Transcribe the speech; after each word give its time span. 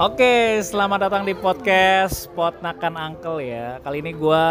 Oke, 0.00 0.58
selamat 0.66 1.06
datang 1.06 1.22
di 1.22 1.30
podcast 1.38 2.26
Pot 2.34 2.58
Nakan 2.58 2.98
Uncle 2.98 3.38
ya. 3.38 3.78
Kali 3.78 4.02
ini 4.02 4.10
gua 4.10 4.42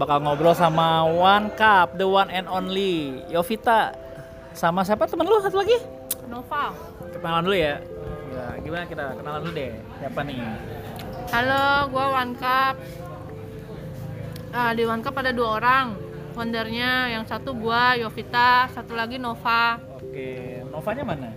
bakal 0.00 0.24
ngobrol 0.24 0.56
sama 0.56 1.04
One 1.04 1.52
Cup, 1.52 2.00
the 2.00 2.08
one 2.08 2.32
and 2.32 2.48
only 2.48 3.20
Yovita. 3.28 3.92
Sama 4.56 4.88
siapa 4.88 5.04
temen 5.04 5.28
lu 5.28 5.36
satu 5.44 5.60
lagi? 5.60 5.76
Nova. 6.32 6.72
Kenalan 7.12 7.44
dulu 7.44 7.56
ya. 7.60 7.76
Ya, 8.32 8.56
gimana 8.64 8.88
kita 8.88 9.20
kenalan 9.20 9.44
dulu 9.44 9.52
deh. 9.52 9.76
Siapa 10.00 10.20
nih? 10.24 10.40
Halo, 11.28 11.92
gua 11.92 12.24
One 12.24 12.32
Cup. 12.40 12.80
Ah, 14.56 14.72
di 14.72 14.80
One 14.88 15.04
Cup 15.04 15.20
ada 15.20 15.36
dua 15.36 15.60
orang. 15.60 15.86
Foundernya 16.32 17.12
yang 17.12 17.28
satu 17.28 17.52
gua 17.52 18.00
Yovita, 18.00 18.72
satu 18.72 18.96
lagi 18.96 19.20
Nova. 19.20 19.85
Oke, 20.06 20.62
Novanya 20.70 21.04
mana? 21.04 21.30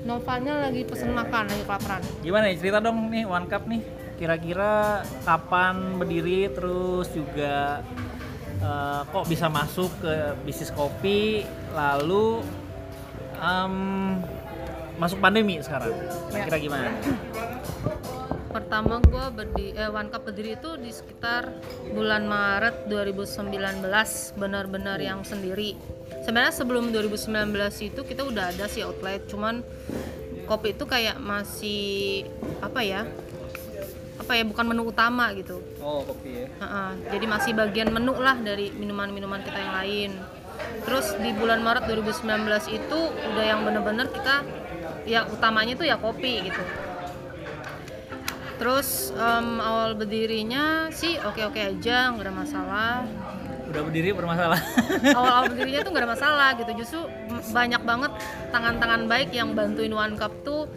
Novanya 0.00 0.54
lagi 0.64 0.82
pesen 0.88 1.12
makan, 1.12 1.44
lagi 1.52 1.64
kelaparan. 1.68 2.00
Gimana 2.24 2.48
nih 2.48 2.56
cerita 2.56 2.78
dong 2.80 3.12
nih 3.12 3.28
One 3.28 3.46
Cup 3.46 3.68
nih. 3.68 3.84
Kira-kira 4.16 5.04
kapan 5.24 5.96
berdiri 6.00 6.48
terus 6.52 7.08
juga 7.12 7.84
eh, 8.60 9.00
kok 9.04 9.24
bisa 9.28 9.52
masuk 9.52 9.92
ke 10.00 10.12
bisnis 10.44 10.72
kopi 10.72 11.44
lalu 11.76 12.40
em, 13.40 13.74
masuk 14.96 15.20
pandemi 15.20 15.60
sekarang. 15.60 15.92
Kira-kira 16.32 16.56
gimana? 16.60 16.88
Pertama 18.70 19.02
gua 19.02 19.34
berdi 19.34 19.74
eh, 19.74 19.90
One 19.90 20.14
Cup 20.14 20.30
berdiri 20.30 20.54
itu 20.54 20.78
di 20.78 20.94
sekitar 20.94 21.50
bulan 21.90 22.22
Maret 22.22 22.86
2019, 22.86 23.50
benar-benar 24.38 24.94
yang 25.02 25.26
sendiri. 25.26 25.74
Sebenarnya 26.22 26.54
sebelum 26.54 26.94
2019 26.94 27.50
itu 27.82 28.00
kita 28.06 28.22
udah 28.22 28.54
ada 28.54 28.70
sih 28.70 28.86
outlet, 28.86 29.26
cuman 29.26 29.66
kopi 30.46 30.78
itu 30.78 30.86
kayak 30.86 31.18
masih 31.18 32.30
apa 32.62 32.86
ya? 32.86 33.10
Apa 34.22 34.38
ya 34.38 34.46
bukan 34.46 34.62
menu 34.62 34.86
utama 34.86 35.34
gitu. 35.34 35.58
Oh, 35.82 36.06
kopi 36.06 36.46
ya. 36.46 36.46
Ha-ha, 36.62 36.94
jadi 37.10 37.26
masih 37.26 37.58
bagian 37.58 37.90
menu 37.90 38.14
lah 38.22 38.38
dari 38.38 38.70
minuman-minuman 38.70 39.42
kita 39.42 39.58
yang 39.58 39.74
lain. 39.82 40.10
Terus 40.86 41.18
di 41.18 41.34
bulan 41.34 41.66
Maret 41.66 41.90
2019 41.90 42.22
itu 42.70 42.98
udah 43.34 43.42
yang 43.50 43.66
bener-bener 43.66 44.06
kita 44.14 44.46
ya 45.10 45.26
utamanya 45.26 45.74
itu 45.74 45.82
ya 45.82 45.98
kopi 45.98 46.46
gitu. 46.46 46.62
Terus 48.60 49.08
em, 49.16 49.56
awal 49.56 49.96
berdirinya 49.96 50.92
sih 50.92 51.16
oke-oke 51.16 51.56
aja, 51.56 52.12
nggak 52.12 52.28
ada 52.28 52.34
masalah. 52.36 52.94
Udah 53.72 53.82
berdiri 53.88 54.12
bermasalah. 54.12 54.60
Awal-awal 55.16 55.44
berdirinya 55.48 55.80
tuh 55.80 55.90
nggak 55.96 56.04
ada 56.04 56.12
masalah 56.12 56.48
gitu. 56.60 56.70
Justru 56.76 57.00
banyak 57.56 57.80
banget 57.88 58.12
tangan-tangan 58.52 59.08
baik 59.08 59.32
yang 59.32 59.56
bantuin 59.56 59.94
One 59.96 60.20
Cup 60.20 60.34
tuh 60.44 60.68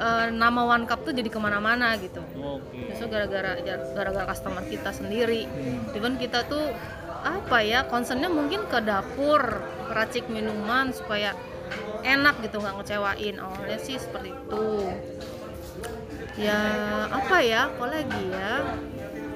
eh, 0.00 0.32
nama 0.32 0.64
One 0.64 0.88
Cup 0.88 1.04
tuh 1.04 1.12
jadi 1.12 1.28
ke 1.28 1.36
mana-mana 1.36 2.00
gitu. 2.00 2.24
Oke. 2.40 2.96
Justru 2.96 3.12
gara-gara 3.12 3.60
gara-gara 3.92 4.24
customer 4.32 4.64
kita 4.64 4.88
sendiri. 4.96 5.44
Hmm. 5.44 5.92
Even 5.92 6.16
kita 6.16 6.48
tuh 6.48 6.72
apa 7.20 7.60
ya 7.60 7.84
concernnya 7.84 8.32
mungkin 8.32 8.64
ke 8.64 8.80
dapur 8.80 9.60
racik 9.92 10.24
minuman 10.32 10.96
supaya 10.96 11.36
enak 12.00 12.40
gitu 12.40 12.64
nggak 12.64 12.80
ngecewain 12.80 13.36
awalnya 13.36 13.76
sih 13.76 14.00
seperti 14.00 14.32
itu 14.32 14.88
ya 16.36 16.58
apa 17.08 17.36
ya 17.40 17.60
apa 17.66 17.84
lagi 17.86 18.22
ya 18.28 18.52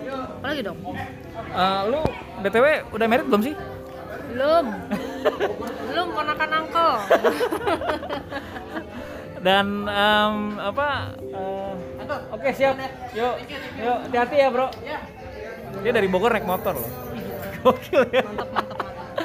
apa 0.04 0.46
lagi 0.46 0.62
dong 0.62 0.78
Eh, 1.34 1.80
lu 1.86 2.00
BTW 2.40 2.66
udah 2.90 3.06
merit 3.06 3.26
belum 3.26 3.42
sih? 3.42 3.54
belum 4.30 4.64
belum 5.90 6.06
ponakan 6.10 6.50
angkel 6.52 6.90
Dan 9.44 9.84
em, 9.84 10.34
apa? 10.56 11.12
eh, 11.20 11.72
Oke 12.32 12.48
siap. 12.50 12.80
Yuk, 13.12 13.34
yuk 13.76 13.96
hati-hati 14.02 14.36
ya 14.38 14.48
bro. 14.48 14.72
Dia 15.82 15.92
dari 15.92 16.08
Bogor 16.08 16.32
naik 16.32 16.48
motor 16.48 16.72
loh. 16.74 16.88
Gokil 17.60 18.08
ya. 18.08 18.24
mantap 18.24 18.48
mantap 18.48 18.76
mantap 18.80 19.16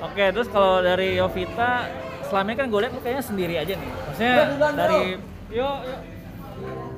Oke, 0.00 0.24
terus 0.30 0.46
kalau 0.46 0.78
dari 0.78 1.18
Yovita, 1.18 1.90
selama 2.24 2.48
ini 2.48 2.56
kan 2.56 2.66
gue 2.70 2.80
lihat 2.80 2.92
lu 2.92 3.00
kayaknya 3.02 3.24
sendiri 3.24 3.54
aja 3.56 3.74
nih. 3.74 3.90
Maksudnya 3.90 4.34
dari 4.72 5.18
yuk, 5.50 5.76
yuk 5.82 5.98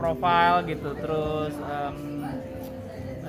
profile 0.00 0.64
gitu, 0.64 0.96
terus 0.96 1.52
nah, 1.60 1.92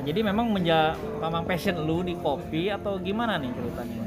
jadi 0.02 0.20
memang 0.24 0.48
menja 0.50 0.96
memang 1.20 1.44
passion 1.44 1.76
lu 1.84 2.02
di 2.02 2.16
kopi 2.16 2.72
atau 2.72 2.96
gimana 2.98 3.36
nih 3.38 3.52
ceritanya? 3.52 4.00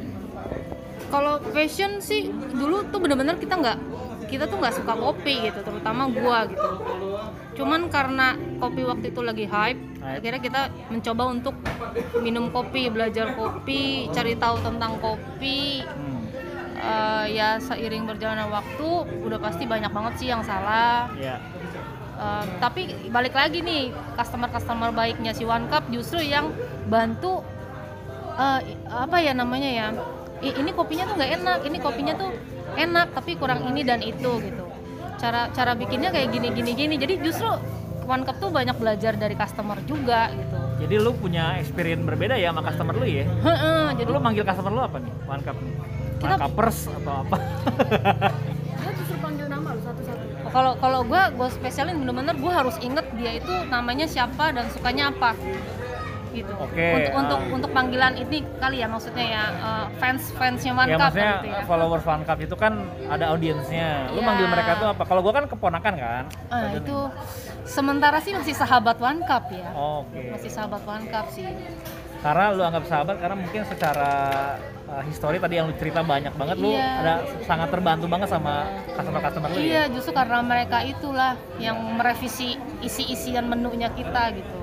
kalau 1.12 1.38
fashion 1.52 2.02
sih 2.02 2.26
dulu 2.32 2.88
tuh 2.90 2.98
bener-bener 2.98 3.38
kita 3.38 3.54
nggak 3.54 3.78
kita 4.26 4.50
tuh 4.50 4.58
nggak 4.58 4.74
suka 4.74 4.98
kopi 4.98 5.46
gitu 5.46 5.60
terutama 5.62 6.10
gua 6.10 6.48
gitu 6.50 6.70
cuman 7.54 7.86
karena 7.86 8.34
kopi 8.58 8.82
waktu 8.82 9.14
itu 9.14 9.20
lagi 9.22 9.46
hype 9.46 9.78
Hype. 10.02 10.20
akhirnya 10.20 10.40
kita 10.42 10.60
mencoba 10.90 11.22
untuk 11.30 11.54
minum 12.18 12.50
kopi 12.50 12.90
belajar 12.90 13.38
kopi 13.38 14.10
cari 14.10 14.34
tahu 14.34 14.58
tentang 14.64 14.98
kopi 14.98 15.84
Hmm. 15.86 16.12
Eh, 16.84 17.26
ya 17.38 17.56
seiring 17.56 18.04
berjalannya 18.04 18.50
waktu 18.50 18.88
udah 19.24 19.38
pasti 19.40 19.64
banyak 19.64 19.88
banget 19.88 20.12
sih 20.20 20.28
yang 20.28 20.42
salah 20.44 21.08
Ya. 21.16 21.38
Eh, 22.14 22.44
tapi 22.56 22.82
balik 23.08 23.34
lagi 23.34 23.58
nih 23.58 23.82
customer-customer 24.14 24.90
baiknya 24.90 25.34
si 25.34 25.42
One 25.42 25.66
Cup 25.66 25.82
justru 25.88 26.18
yang 26.18 26.54
bantu 26.86 27.42
i- 28.60 28.78
apa 28.86 29.18
ya 29.18 29.32
namanya 29.32 29.66
ya 29.66 29.86
ini 30.40 30.70
kopinya 30.70 31.04
tuh 31.04 31.14
nggak 31.14 31.30
enak 31.34 31.58
ini 31.64 31.78
kopinya 31.78 32.14
tuh 32.14 32.30
enak 32.74 33.10
tapi 33.10 33.34
kurang 33.34 33.66
ini 33.66 33.82
dan 33.82 33.98
itu 33.98 34.30
gitu 34.40 34.64
cara 35.16 35.50
cara 35.50 35.74
bikinnya 35.74 36.10
kayak 36.10 36.30
gini 36.30 36.50
gini 36.50 36.70
gini 36.72 36.94
jadi 36.94 37.18
justru 37.18 37.50
One 38.04 38.22
Cup 38.22 38.38
tuh 38.38 38.52
banyak 38.52 38.76
belajar 38.76 39.14
dari 39.14 39.34
customer 39.34 39.80
juga 39.82 40.30
gitu 40.30 40.58
Jadi 40.76 40.94
lu 40.96 41.14
punya 41.14 41.56
experience 41.56 42.02
berbeda 42.02 42.34
ya 42.34 42.50
sama 42.50 42.60
customer 42.60 42.94
lu 42.94 43.06
ya? 43.06 43.24
Heeh, 43.24 43.82
Jadi 43.88 43.96
jadi 43.96 44.10
lu 44.10 44.20
manggil 44.20 44.44
customer 44.44 44.68
lu 44.68 44.82
apa 44.82 44.98
nih? 44.98 45.12
One 45.24 45.40
cup 45.40 45.56
nih? 45.56 45.72
One 45.72 46.18
Kita- 46.20 46.36
cuppers 46.36 46.78
atau 46.92 47.14
apa? 47.24 47.36
Panggil 49.34 49.50
nama 49.50 49.68
lu 49.74 49.80
satu-satu. 49.82 50.22
kalau 50.54 50.72
kalau 50.78 51.00
gue 51.02 51.22
gue 51.34 51.48
spesialin 51.50 51.98
bener-bener 51.98 52.38
gue 52.38 52.52
harus 52.54 52.76
inget 52.78 53.02
dia 53.18 53.32
itu 53.34 53.50
namanya 53.66 54.06
siapa 54.06 54.54
dan 54.54 54.70
sukanya 54.70 55.10
apa 55.10 55.34
gitu 56.34 56.50
Oke, 56.58 56.86
untuk 56.94 57.12
untuk 57.14 57.40
ah. 57.42 57.54
untuk 57.54 57.70
panggilan 57.70 58.14
ini 58.14 58.42
kali 58.58 58.82
ya 58.82 58.90
maksudnya 58.90 59.26
ya 59.26 59.44
eh, 59.54 59.86
fans 59.98 60.34
fansnya 60.34 60.74
One 60.74 60.90
ya 60.90 60.98
Cup 60.98 61.10
maksudnya 61.10 61.30
gitu 61.34 61.46
ya 61.46 61.62
followers 61.66 62.04
One 62.06 62.24
Cup 62.26 62.38
itu 62.42 62.54
kan 62.58 62.72
ada 63.06 63.24
audiensnya. 63.30 64.10
Lu 64.10 64.18
Iya. 64.18 64.26
manggil 64.26 64.46
mereka 64.50 64.70
tuh 64.82 64.88
apa? 64.90 65.02
Kalau 65.06 65.22
gua 65.22 65.30
kan 65.38 65.44
keponakan 65.46 65.94
kan. 65.94 66.24
Ah, 66.50 66.74
itu 66.74 66.98
sementara 67.64 68.18
sih 68.18 68.34
masih 68.34 68.54
sahabat 68.54 68.98
One 68.98 69.22
Cup 69.24 69.46
ya 69.50 69.70
Oke. 69.74 70.34
masih 70.34 70.50
sahabat 70.50 70.82
One 70.82 71.06
Cup 71.06 71.26
sih 71.30 71.46
Karena 72.18 72.50
lu 72.50 72.62
anggap 72.66 72.84
sahabat 72.88 73.16
karena 73.20 73.36
mungkin 73.38 73.62
secara 73.68 74.12
uh, 74.88 75.02
history 75.04 75.38
tadi 75.38 75.58
yang 75.58 75.66
lu 75.70 75.74
cerita 75.76 76.00
banyak 76.04 76.32
banget 76.34 76.56
lu 76.60 76.72
Iya. 76.72 76.90
ada 77.00 77.14
sangat 77.44 77.68
terbantu 77.72 78.06
banget 78.08 78.28
sama 78.28 78.68
customer-customer 78.94 79.48
lu 79.52 79.58
iya 79.60 79.86
ya. 79.86 79.92
justru 79.92 80.12
karena 80.12 80.40
mereka 80.40 80.82
itulah 80.84 81.34
yang 81.56 81.76
merevisi 81.96 82.56
isi-isian 82.80 83.48
menunya 83.48 83.88
kita 83.92 84.32
gitu 84.34 84.58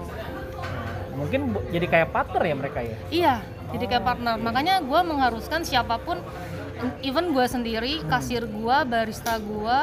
Mungkin 1.11 1.53
jadi 1.69 1.85
kayak 1.85 2.09
partner 2.09 2.41
ya 2.41 2.55
mereka 2.57 2.79
ya. 2.81 2.97
Iya, 3.13 3.35
jadi 3.75 3.85
kayak 3.93 4.03
partner. 4.09 4.35
Makanya 4.41 4.81
gue 4.81 4.99
mengharuskan 5.05 5.61
siapa 5.61 6.01
pun, 6.01 6.17
even 7.05 7.35
gue 7.35 7.45
sendiri, 7.45 8.01
kasir 8.09 8.49
gue, 8.49 8.77
barista 8.89 9.37
gue, 9.37 9.77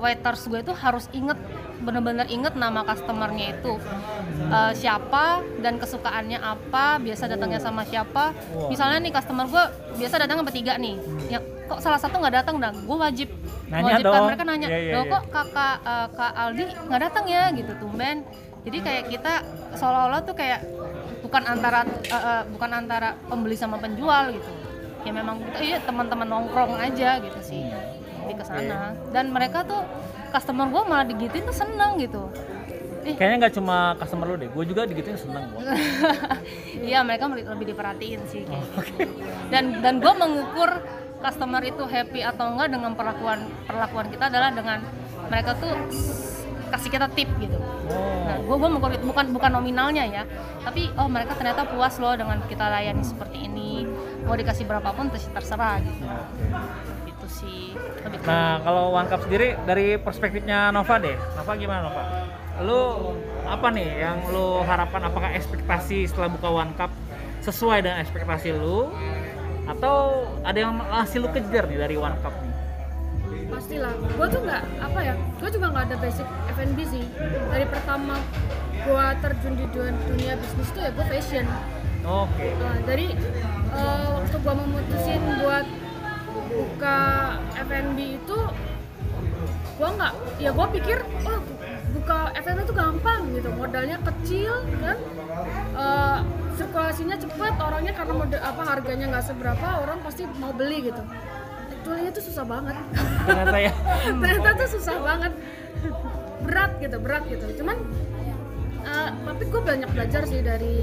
waiters 0.00 0.46
gue 0.48 0.64
itu 0.64 0.72
harus 0.72 1.04
inget, 1.12 1.36
bener-bener 1.80 2.26
inget 2.26 2.54
nama 2.54 2.82
customernya 2.82 3.52
itu. 3.52 3.74
Eh, 4.44 4.72
siapa 4.74 5.24
dan 5.58 5.76
kesukaannya 5.76 6.36
apa, 6.36 6.98
biasa 6.98 7.26
datangnya 7.26 7.58
sama 7.58 7.82
siapa. 7.82 8.30
Misalnya 8.68 9.00
nih 9.00 9.12
customer 9.12 9.46
gue 9.46 9.64
biasa 9.96 10.14
datang 10.18 10.42
bertiga 10.42 10.76
nih, 10.76 10.94
ya 11.28 11.38
kok 11.64 11.80
salah 11.80 11.96
satu 11.96 12.18
nggak 12.18 12.34
datang 12.38 12.56
dan 12.58 12.76
gue 12.76 12.96
wajib 12.96 13.28
Nanya 13.66 13.96
wajibkan 13.96 14.12
dong. 14.14 14.26
mereka 14.28 14.44
nanya, 14.44 14.68
Iya, 14.68 14.78
iya, 14.78 14.92
"Loh, 14.92 15.02
iya. 15.02 15.12
kok 15.12 15.22
kakak 15.32 15.76
eh, 15.82 16.06
kak 16.12 16.32
Aldi 16.36 16.62
nggak 16.84 17.00
datang 17.02 17.24
ya? 17.26 17.42
Gitu 17.50 17.72
tumben. 17.74 18.16
Jadi 18.64 18.78
kayak 18.80 19.04
kita 19.08 19.32
seolah-olah 19.74 20.20
tuh 20.22 20.32
kayak 20.32 20.60
bukan 21.20 21.42
antara 21.44 21.80
eh, 22.04 22.14
eh, 22.14 22.42
bukan 22.48 22.70
antara 22.74 23.16
pembeli 23.24 23.56
sama 23.56 23.76
penjual 23.76 24.28
gitu. 24.30 24.50
Ya 25.02 25.12
memang 25.12 25.36
kita 25.42 25.58
iya 25.60 25.78
teman-teman 25.80 26.24
nongkrong 26.24 26.76
aja 26.76 27.18
gitu 27.18 27.40
sih. 27.40 27.60
Di 28.24 28.32
ke 28.32 28.40
sana 28.40 28.92
dan 29.10 29.28
mereka 29.30 29.60
tuh 29.62 29.84
customer 30.34 30.66
gue 30.66 30.82
malah 30.82 31.06
digituin 31.06 31.46
tuh 31.46 31.54
seneng 31.54 31.94
gitu 32.02 32.26
ih 33.04 33.14
Kayaknya 33.14 33.36
nggak 33.46 33.54
cuma 33.60 33.76
customer 34.00 34.24
lu 34.32 34.36
deh, 34.40 34.48
gue 34.48 34.64
juga 34.64 34.88
digituin 34.88 35.14
seneng 35.14 35.44
iya 36.88 37.04
mereka 37.06 37.28
lebih 37.30 37.70
diperhatiin 37.70 38.20
sih 38.26 38.42
kayak 38.48 38.64
gitu. 38.98 39.12
dan 39.52 39.78
dan 39.84 40.00
gue 40.02 40.12
mengukur 40.16 40.70
customer 41.20 41.62
itu 41.62 41.84
happy 41.84 42.20
atau 42.24 42.56
enggak 42.56 42.68
dengan 42.72 42.92
perlakuan 42.96 43.44
perlakuan 43.68 44.08
kita 44.08 44.32
adalah 44.32 44.50
dengan 44.50 44.80
mereka 45.28 45.52
tuh 45.56 45.72
kasih 46.72 46.90
kita 46.90 47.06
tip 47.12 47.28
gitu 47.38 47.60
Nah, 47.84 48.40
Oh. 48.40 48.48
gue 48.48 48.56
gue 48.56 48.68
mengukur 48.72 48.90
itu 48.96 49.04
bukan 49.04 49.26
bukan 49.36 49.50
nominalnya 49.52 50.04
ya, 50.08 50.22
tapi 50.64 50.88
oh 50.96 51.04
mereka 51.04 51.36
ternyata 51.36 51.68
puas 51.68 52.00
loh 52.00 52.16
dengan 52.16 52.40
kita 52.48 52.64
layani 52.64 53.04
seperti 53.04 53.44
ini. 53.44 53.84
Mau 54.24 54.32
dikasih 54.32 54.64
berapapun 54.64 55.12
terserah 55.12 55.84
gitu. 55.84 56.00
Oke. 56.00 56.93
Gitu. 57.26 57.44
sih 57.44 57.72
lebih 58.04 58.18
Nah, 58.24 58.60
kalau 58.62 58.92
One 58.92 59.08
Cup 59.08 59.20
sendiri 59.24 59.56
dari 59.64 59.96
perspektifnya 59.96 60.70
Nova 60.70 60.94
deh. 61.00 61.16
Nova 61.36 61.52
gimana 61.56 61.80
Nova? 61.88 62.02
Lu 62.62 62.82
apa 63.44 63.68
nih 63.72 63.88
yang 64.04 64.18
lu 64.30 64.62
harapkan 64.64 65.02
apakah 65.04 65.34
ekspektasi 65.34 66.08
setelah 66.08 66.28
buka 66.32 66.48
One 66.48 66.72
Cup 66.76 66.92
sesuai 67.44 67.84
dengan 67.84 68.00
ekspektasi 68.00 68.56
lu 68.56 68.88
atau 69.64 70.28
ada 70.44 70.58
yang 70.60 70.76
masih 70.76 71.24
lu 71.24 71.28
kejar 71.32 71.68
nih 71.68 71.78
dari 71.80 71.96
One 71.96 72.16
Cup 72.20 72.32
nih? 72.40 72.52
pastilah 73.44 73.94
gue 73.94 74.26
tuh 74.34 74.40
nggak 74.42 74.62
apa 74.82 74.98
ya 75.04 75.14
gue 75.14 75.48
juga 75.52 75.66
nggak 75.70 75.84
ada 75.92 75.96
basic 76.02 76.26
F&B 76.58 76.78
sih 76.90 77.04
dari 77.54 77.66
pertama 77.70 78.18
gue 78.82 79.04
terjun 79.22 79.54
di 79.54 79.66
dunia, 79.70 79.94
dunia 80.10 80.32
bisnis 80.42 80.68
tuh 80.74 80.82
ya 80.82 80.90
gue 80.90 81.06
fashion 81.06 81.46
Oke. 82.04 82.52
Nah, 82.60 82.76
dari 82.84 83.16
eh, 83.72 84.06
waktu 84.12 84.36
gue 84.36 84.54
memutusin 84.60 85.20
buat 85.40 85.64
buka 86.54 86.98
F&B 87.58 87.98
itu 88.22 88.38
gue 89.74 89.88
nggak 89.90 90.12
ya 90.38 90.50
gue 90.54 90.66
pikir 90.78 90.98
oh 91.26 91.42
buka 91.94 92.30
F&B 92.38 92.58
itu 92.62 92.74
gampang 92.74 93.20
gitu 93.34 93.48
modalnya 93.54 93.98
kecil 94.02 94.54
kan. 94.82 94.98
Eh, 95.74 96.18
sirkulasinya 96.54 97.16
cepat 97.18 97.54
orangnya 97.58 97.92
karena 97.94 98.14
model 98.14 98.40
apa 98.42 98.62
harganya 98.62 99.06
nggak 99.10 99.26
seberapa 99.26 99.66
orang 99.82 99.98
pasti 100.06 100.22
mau 100.38 100.54
beli 100.54 100.90
gitu. 100.90 101.02
Actually 101.74 102.08
itu 102.08 102.20
susah 102.24 102.44
banget. 102.46 102.76
Ternyata 103.28 103.58
ya. 103.60 103.72
ternyata 104.22 104.48
tuh 104.56 104.68
susah 104.78 104.96
banget. 105.02 105.32
Berat 106.44 106.70
gitu 106.78 106.96
berat 107.02 107.22
gitu. 107.30 107.46
Cuman 107.62 107.76
eh, 108.84 109.08
tapi 109.10 109.42
gue 109.48 109.62
banyak 109.62 109.90
belajar 109.90 110.22
sih 110.26 110.40
dari 110.42 110.78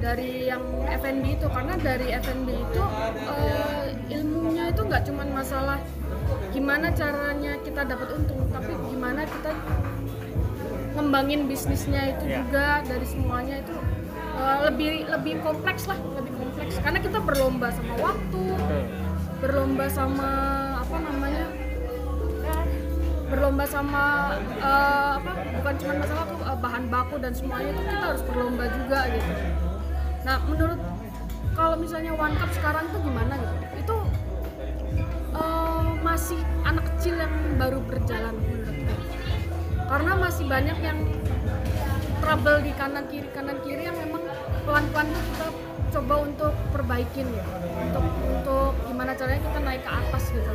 dari 0.00 0.48
yang 0.48 0.64
F&B 0.88 1.24
itu 1.36 1.46
karena 1.52 1.74
dari 1.76 2.08
F&B 2.16 2.48
itu 2.48 2.82
eh, 3.26 3.79
ilmunya 4.10 4.64
itu 4.68 4.80
nggak 4.82 5.02
cuman 5.06 5.28
masalah 5.30 5.78
gimana 6.50 6.90
caranya 6.90 7.54
kita 7.62 7.86
dapat 7.86 8.08
untung 8.12 8.42
tapi 8.50 8.74
gimana 8.90 9.22
kita 9.22 9.50
ngembangin 10.90 11.46
bisnisnya 11.46 12.02
itu 12.12 12.24
Iya. 12.26 12.36
juga 12.42 12.66
dari 12.82 13.06
semuanya 13.06 13.62
itu 13.62 13.74
eh, 14.34 14.58
lebih 14.66 14.92
lebih 15.06 15.34
kompleks 15.40 15.86
lah 15.86 15.98
lebih 16.18 16.32
kompleks. 16.34 16.74
Karena 16.82 16.98
kita 16.98 17.18
berlomba 17.22 17.70
sama 17.70 17.94
waktu 18.02 18.42
berlomba 19.40 19.86
sama 19.88 20.30
apa 20.76 20.96
namanya 21.00 21.46
berlomba 23.30 23.64
sama 23.64 24.34
eh, 24.58 25.10
apa 25.22 25.30
bukan 25.54 25.74
cuma 25.78 25.92
masalah 26.02 26.24
tuh 26.26 26.38
eh, 26.42 26.58
bahan 26.58 26.84
baku 26.90 27.16
dan 27.22 27.32
semuanya 27.32 27.70
itu 27.70 27.82
kita 27.86 28.04
harus 28.10 28.22
berlomba 28.26 28.64
juga 28.74 29.00
gitu. 29.14 29.32
Nah 30.26 30.36
menurut 30.50 30.80
kalau 31.54 31.76
misalnya 31.78 32.12
one 32.14 32.34
cup 32.34 32.50
sekarang 32.50 32.90
tuh 32.90 32.98
gimana 32.98 33.34
gitu 33.38 33.69
eh, 35.40 35.82
masih 36.04 36.40
anak 36.62 36.84
kecil 36.94 37.16
yang 37.16 37.34
baru 37.56 37.80
berjalan 37.84 38.36
menurutku 38.36 38.94
karena 39.90 40.12
masih 40.14 40.44
banyak 40.46 40.78
yang 40.84 40.98
trouble 42.20 42.58
di 42.62 42.72
kanan 42.78 43.04
kiri 43.10 43.28
kanan 43.34 43.58
kiri 43.64 43.82
yang 43.90 43.96
memang 43.98 44.22
pelan 44.62 44.86
pelan 44.94 45.08
tuh 45.10 45.24
kita 45.24 45.46
coba 45.90 46.14
untuk 46.22 46.54
perbaikin 46.70 47.26
ya. 47.26 47.44
Untuk 47.90 48.04
untuk 48.22 48.72
gimana 48.86 49.18
caranya 49.18 49.42
kita 49.42 49.58
naik 49.58 49.82
ke 49.82 49.90
atas 49.90 50.24
gitu 50.30 50.54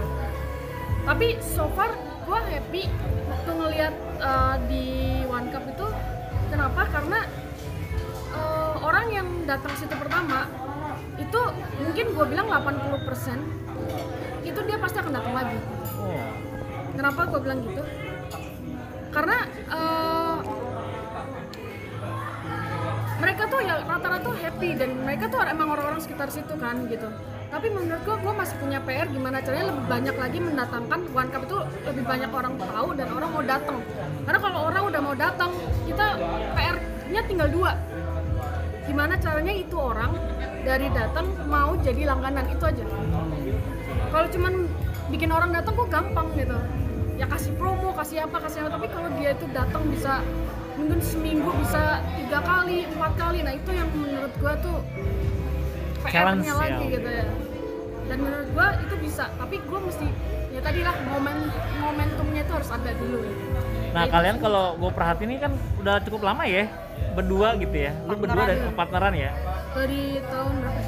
tapi 1.05 1.37
so 1.37 1.69
far 1.77 1.93
gue 2.25 2.39
happy 2.49 2.89
waktu 3.29 3.51
ngelihat 3.53 3.93
uh, 4.17 4.57
di 4.65 4.85
One 5.29 5.53
Cup 5.53 5.63
itu. 5.69 5.87
Kenapa? 6.49 6.89
Karena 6.89 7.19
uh, 8.33 8.75
orang 8.81 9.05
yang 9.13 9.27
datang 9.45 9.77
situ 9.77 9.93
pertama 9.93 10.49
itu 11.15 11.41
mungkin 11.79 12.05
gue 12.11 12.25
bilang 12.27 12.47
80% 12.51 14.45
itu 14.45 14.59
dia 14.67 14.77
pasti 14.77 14.97
akan 14.99 15.13
datang 15.15 15.35
lagi 15.35 15.57
Oh. 16.05 16.21
Kenapa 16.95 17.25
gue 17.27 17.39
bilang 17.41 17.59
gitu? 17.65 17.81
Karena 19.09 19.37
eh, 19.49 20.37
mereka 23.15 23.43
tuh 23.49 23.59
ya 23.63 23.81
rata-rata 23.81 24.29
happy 24.37 24.69
dan 24.77 24.89
mereka 25.01 25.25
tuh 25.31 25.39
emang 25.43 25.73
orang-orang 25.73 25.97
sekitar 26.03 26.29
situ 26.29 26.53
kan 26.61 26.85
gitu. 26.85 27.09
Tapi 27.49 27.71
menurut 27.71 28.03
gue, 28.03 28.15
gue 28.19 28.33
masih 28.35 28.55
punya 28.59 28.79
PR 28.83 29.07
gimana 29.07 29.39
caranya 29.39 29.71
lebih 29.71 29.85
banyak 29.87 30.15
lagi 30.19 30.39
mendatangkan 30.43 30.99
One 31.15 31.29
Cup 31.31 31.41
itu 31.47 31.57
lebih 31.87 32.03
banyak 32.03 32.31
orang 32.31 32.53
tahu 32.59 32.89
dan 32.99 33.07
orang 33.15 33.29
mau 33.31 33.43
datang. 33.43 33.77
Karena 34.27 34.39
kalau 34.43 34.59
orang 34.67 34.83
udah 34.91 35.01
mau 35.01 35.15
datang, 35.15 35.51
kita 35.87 36.05
PR-nya 36.53 37.21
tinggal 37.23 37.47
dua. 37.47 37.71
Gimana 38.85 39.13
caranya 39.17 39.53
itu 39.53 39.75
orang 39.75 40.13
dari 40.61 40.87
datang 40.93 41.25
mau 41.49 41.73
jadi 41.81 42.05
langganan? 42.05 42.45
Itu 42.53 42.63
aja. 42.69 42.85
Kalau 44.13 44.27
cuman 44.29 44.53
bikin 45.09 45.29
orang 45.33 45.49
datang 45.53 45.73
kok 45.73 45.89
gampang 45.89 46.27
gitu. 46.37 46.57
Ya 47.15 47.25
kasih 47.25 47.55
promo 47.57 47.95
kasih 47.97 48.29
apa 48.29 48.37
kasih 48.45 48.65
apa. 48.65 48.77
Tapi 48.77 48.87
kalau 48.93 49.09
dia 49.17 49.33
itu 49.33 49.45
datang 49.49 49.83
bisa 49.89 50.21
mungkin 50.75 50.99
seminggu 50.99 51.49
bisa 51.63 52.03
tiga 52.19 52.39
kali 52.45 52.85
empat 52.85 53.13
kali. 53.17 53.39
Nah 53.41 53.53
itu 53.57 53.71
yang 53.73 53.89
menurut 53.95 54.33
gua 54.37 54.53
tuh 54.61 54.77
PR-nya 56.05 56.53
ya. 56.53 56.55
lagi 56.55 56.85
gitu 56.93 57.09
ya. 57.09 57.25
Dan 58.05 58.17
menurut 58.21 58.49
gua 58.53 58.67
itu 58.85 58.95
bisa. 59.01 59.33
Tapi 59.39 59.55
gua 59.65 59.79
mesti 59.81 60.07
ya 60.55 60.61
tadi 60.63 60.79
lah 60.81 60.95
momen 61.05 61.37
momentumnya 61.77 62.41
itu 62.41 62.53
harus 62.55 62.69
ada 62.71 62.91
dulu 62.95 63.19
gitu. 63.19 63.43
Nah, 63.91 64.03
itu 64.03 64.11
kalian 64.11 64.35
kalau 64.39 64.75
gue 64.75 64.91
perhatiin 64.91 65.29
ini 65.31 65.39
kan 65.39 65.51
udah 65.79 65.95
cukup 66.03 66.21
lama 66.23 66.43
ya 66.43 66.67
berdua 67.11 67.55
gitu 67.59 67.75
ya. 67.75 67.91
Lu 68.07 68.15
berdua 68.15 68.43
dan 68.45 68.57
Partneran 68.71 68.71
ya. 68.71 68.75
partneran 68.75 69.13
ya. 69.15 69.31
dari 69.75 70.03
tahun 70.25 70.53
berapa 70.63 70.81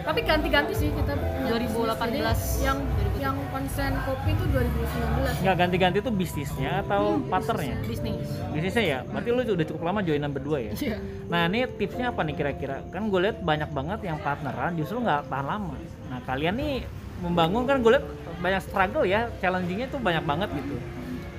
tapi 0.00 0.24
ganti-ganti 0.24 0.72
sih 0.74 0.88
kita 0.90 1.12
punya 1.12 1.54
2018. 1.54 1.60
bisnis. 1.60 2.40
Jadi 2.40 2.64
yang 2.64 2.78
yang 3.20 3.36
konsen 3.52 3.92
kopi 4.08 4.32
itu 4.32 4.44
2019 4.48 5.44
Nggak 5.44 5.56
ganti-ganti 5.60 5.98
tuh 6.00 6.14
bisnisnya 6.16 6.70
atau 6.80 7.02
Hmm, 7.14 7.28
partnernya? 7.28 7.76
bisnis 7.84 8.26
Bisnisnya 8.50 8.82
ya. 8.82 8.98
Berarti 9.04 9.28
lu 9.28 9.40
udah 9.44 9.66
cukup 9.68 9.82
lama 9.84 10.00
joinan 10.00 10.32
berdua 10.32 10.58
ya. 10.58 10.72
Iya. 10.72 10.96
Nah, 11.28 11.46
ini 11.46 11.68
tipsnya 11.68 12.10
apa 12.10 12.24
nih 12.24 12.32
kira-kira? 12.34 12.80
Kan 12.88 13.12
gue 13.12 13.20
lihat 13.20 13.44
banyak 13.44 13.70
banget 13.70 14.00
yang 14.02 14.18
partneran 14.18 14.72
justru 14.74 14.98
nggak 14.98 15.28
tahan 15.28 15.46
lama. 15.46 15.76
Nah, 16.08 16.18
kalian 16.24 16.54
nih 16.56 16.74
membangun 17.20 17.68
kan 17.68 17.80
gue 17.84 17.92
lihat 17.96 18.06
banyak 18.40 18.62
struggle 18.64 19.04
ya, 19.04 19.28
challengingnya 19.44 19.88
tuh 19.92 20.00
banyak 20.00 20.24
banget 20.24 20.48
gitu. 20.56 20.76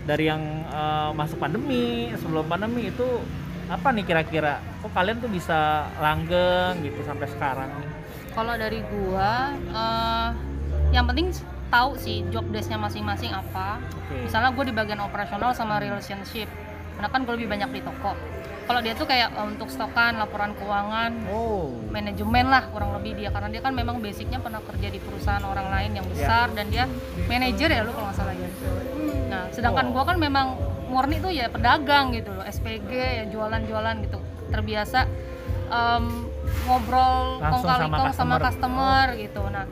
Dari 0.06 0.30
yang 0.30 0.42
eh, 0.70 1.10
masuk 1.14 1.38
pandemi, 1.42 2.14
sebelum 2.18 2.46
pandemi 2.46 2.90
itu 2.90 3.08
apa 3.70 3.94
nih 3.94 4.04
kira-kira? 4.06 4.62
Kok 4.82 4.92
kalian 4.94 5.18
tuh 5.22 5.32
bisa 5.32 5.90
langgeng 5.98 6.82
gitu 6.86 7.00
sampai 7.06 7.28
sekarang 7.30 7.70
nih? 7.70 8.02
kalau 8.32 8.56
dari 8.56 8.80
gua 8.88 9.54
eh, 9.56 10.30
yang 10.96 11.06
penting 11.08 11.32
tahu 11.72 11.96
sih 11.96 12.24
job 12.32 12.44
desk-nya 12.52 12.76
masing-masing 12.76 13.32
apa 13.32 13.80
Oke. 13.80 14.28
misalnya 14.28 14.52
gue 14.52 14.66
di 14.68 14.76
bagian 14.76 15.00
operasional 15.00 15.56
sama 15.56 15.80
relationship 15.80 16.52
karena 17.00 17.08
kan 17.08 17.24
gue 17.24 17.34
lebih 17.40 17.48
banyak 17.48 17.80
di 17.80 17.82
toko 17.84 18.12
kalau 18.72 18.80
dia 18.80 18.96
tuh 18.96 19.04
kayak 19.04 19.36
eh, 19.36 19.46
untuk 19.46 19.68
stokan 19.68 20.16
laporan 20.16 20.56
keuangan 20.56 21.12
Oh. 21.28 21.76
manajemen 21.92 22.48
lah 22.48 22.72
kurang 22.72 22.96
lebih 22.96 23.20
dia. 23.20 23.28
Karena 23.28 23.52
dia 23.52 23.60
kan 23.60 23.76
memang 23.76 24.00
basicnya 24.00 24.40
pernah 24.40 24.64
kerja 24.64 24.88
di 24.88 24.96
perusahaan 24.96 25.44
orang 25.44 25.68
lain 25.68 25.92
yang 26.00 26.08
besar 26.08 26.48
dan 26.56 26.72
dia 26.72 26.88
manajer 27.28 27.68
ya 27.68 27.84
lu 27.84 27.92
kalau 27.92 28.08
nggak 28.08 28.16
salah 28.16 28.32
ya. 28.32 28.48
Nah 29.28 29.44
sedangkan 29.52 29.92
Oh. 29.92 30.00
gua 30.00 30.04
kan 30.08 30.16
memang 30.16 30.56
murni 30.88 31.20
tuh 31.20 31.36
ya 31.36 31.52
pedagang 31.52 32.16
gitu 32.16 32.32
loh 32.32 32.48
SPG 32.48 32.92
ya 32.96 33.24
jualan-jualan 33.28 33.96
gitu. 34.08 34.24
Terbiasa 34.48 35.04
em, 35.68 36.06
ngobrol 36.64 37.44
kong 37.44 37.64
kali 37.64 37.84
sama 37.84 37.96
kong 38.00 38.14
sama 38.16 38.36
customer. 38.40 38.40
customer 38.48 39.06
gitu. 39.20 39.42
Nah 39.52 39.66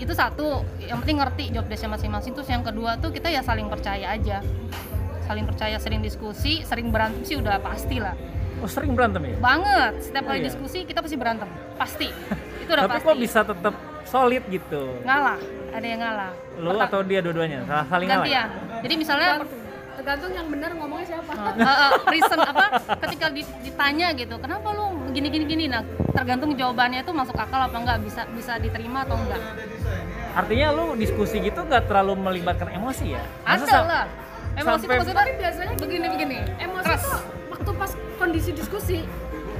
itu 0.00 0.12
satu. 0.16 0.64
Yang 0.80 0.98
penting 1.04 1.18
ngerti 1.20 1.44
job 1.52 1.68
desk-nya 1.68 1.92
masing-masing. 1.92 2.32
Terus 2.32 2.48
yang 2.48 2.64
kedua 2.64 2.96
tuh 2.96 3.12
kita 3.12 3.28
ya 3.28 3.44
saling 3.44 3.68
percaya 3.68 4.16
aja 4.16 4.40
saling 5.32 5.48
percaya 5.48 5.76
sering 5.76 6.00
diskusi 6.00 6.60
sering 6.60 6.92
berantem 6.92 7.24
sih 7.24 7.40
udah 7.40 7.56
pasti 7.58 7.96
lah 7.96 8.12
Oh, 8.62 8.70
sering 8.70 8.94
berantem 8.94 9.24
ya? 9.24 9.34
banget 9.40 9.92
setiap 9.98 10.22
Oh, 10.22 10.28
kali 10.28 10.38
iya. 10.38 10.46
diskusi 10.46 10.78
kita 10.84 11.00
pasti 11.00 11.16
berantem 11.16 11.48
pasti 11.74 12.08
itu 12.62 12.70
udah 12.70 12.84
Tapi 12.84 12.92
pasti 12.94 13.08
kok 13.08 13.16
bisa 13.18 13.40
tetap 13.42 13.74
solid 14.04 14.42
gitu? 14.46 14.82
ngalah 15.02 15.40
ada 15.72 15.86
yang 15.88 15.98
ngalah 15.98 16.30
Lu 16.60 16.70
Perta- 16.70 16.84
atau 16.86 17.00
dia 17.00 17.18
dua-duanya? 17.18 17.64
Salah 17.64 17.86
saling 17.88 18.06
ngalah 18.06 18.28
ya? 18.28 18.44
gantian 18.44 18.48
jadi 18.78 18.94
misalnya 18.94 19.28
tergantung 19.32 19.60
tergantung 19.92 20.32
yang 20.32 20.46
benar 20.46 20.70
ngomongnya 20.74 21.06
siapa 21.08 21.32
eh, 21.32 21.64
eh, 21.64 21.90
reason 22.08 22.38
apa 22.38 22.64
ketika 23.02 23.26
di- 23.28 23.54
ditanya 23.62 24.08
gitu 24.12 24.34
kenapa 24.36 24.68
lu 24.70 24.84
gini 25.10 25.28
gini 25.28 25.44
gini 25.44 25.64
nah 25.66 25.82
tergantung 26.12 26.52
jawabannya 26.52 27.00
itu 27.00 27.12
masuk 27.12 27.34
akal 27.34 27.56
apa 27.58 27.74
enggak 27.74 27.98
bisa 28.00 28.22
bisa 28.30 28.52
diterima 28.58 29.02
atau 29.02 29.16
enggak 29.16 29.40
Artinya 30.32 30.72
lu 30.72 30.96
diskusi 30.96 31.36
gitu 31.40 31.60
nggak 31.60 31.84
terlalu 31.84 32.16
melibatkan 32.16 32.72
emosi 32.72 33.12
ya? 33.12 33.20
Masa 33.42 33.68
ada 33.68 33.78
lah 33.84 34.04
emosi 34.54 34.64
sampai- 34.78 34.84
itu 34.84 35.00
maksudnya 35.00 35.18
tapi 35.18 35.32
biasanya 35.36 35.72
begini 35.76 36.06
begini 36.08 36.36
emosi 36.58 36.84
keras 36.84 37.02
tuh 37.02 37.20
waktu 37.48 37.70
pas 37.72 37.90
kondisi 38.16 38.50
diskusi 38.52 38.98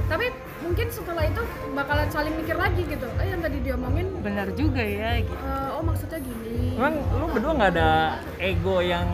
tapi 0.03 0.25
mungkin 0.59 0.87
setelah 0.89 1.23
itu 1.23 1.41
bakalan 1.71 2.07
saling 2.07 2.33
mikir 2.35 2.55
lagi 2.55 2.83
gitu 2.83 3.07
eh 3.17 3.27
yang 3.27 3.39
tadi 3.39 3.57
diomongin 3.59 4.07
benar 4.19 4.47
juga 4.53 4.79
ya 4.79 5.19
gitu 5.19 5.33
eh, 5.35 5.69
oh 5.71 5.81
maksudnya 5.81 6.19
gini 6.19 6.75
Emang 6.75 6.93
lu 7.11 7.25
berdua 7.29 7.51
nggak 7.53 7.71
ada 7.71 7.89
ego 8.37 8.77
yang 8.79 9.05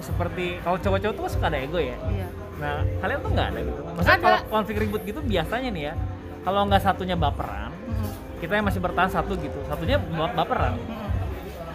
seperti 0.00 0.58
kalau 0.60 0.76
cowok-cowok 0.76 1.14
tuh 1.14 1.24
suka 1.28 1.46
ada 1.46 1.58
ego 1.58 1.76
ya? 1.76 1.96
iya 2.08 2.28
Nah, 2.56 2.84
kalian 3.00 3.18
tuh 3.18 3.30
nggak 3.30 3.46
ada 3.46 3.60
gitu. 3.62 3.80
Maksudnya 3.90 4.20
kalau 4.20 4.38
konflik 4.46 4.76
ribut 4.78 5.00
gitu 5.02 5.20
biasanya 5.22 5.70
nih 5.70 5.82
ya, 5.82 5.94
kalau 6.40 6.68
nggak 6.68 6.78
satunya 6.78 7.16
baperan, 7.16 7.72
Mm-mm. 7.80 8.10
kita 8.36 8.52
yang 8.52 8.68
masih 8.68 8.78
bertahan 8.78 9.08
satu 9.08 9.32
gitu, 9.34 9.56
satunya 9.64 9.96
ba- 9.96 10.28
baperan. 10.30 10.76
Mm-mm. 10.76 11.08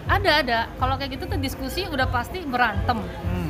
Ada 0.06 0.30
ada. 0.38 0.58
Kalau 0.72 0.94
kayak 0.94 1.10
gitu 1.12 1.24
tuh 1.26 1.38
diskusi 1.38 1.82
udah 1.84 2.06
pasti 2.06 2.42
berantem. 2.42 3.00
Hmm. 3.02 3.44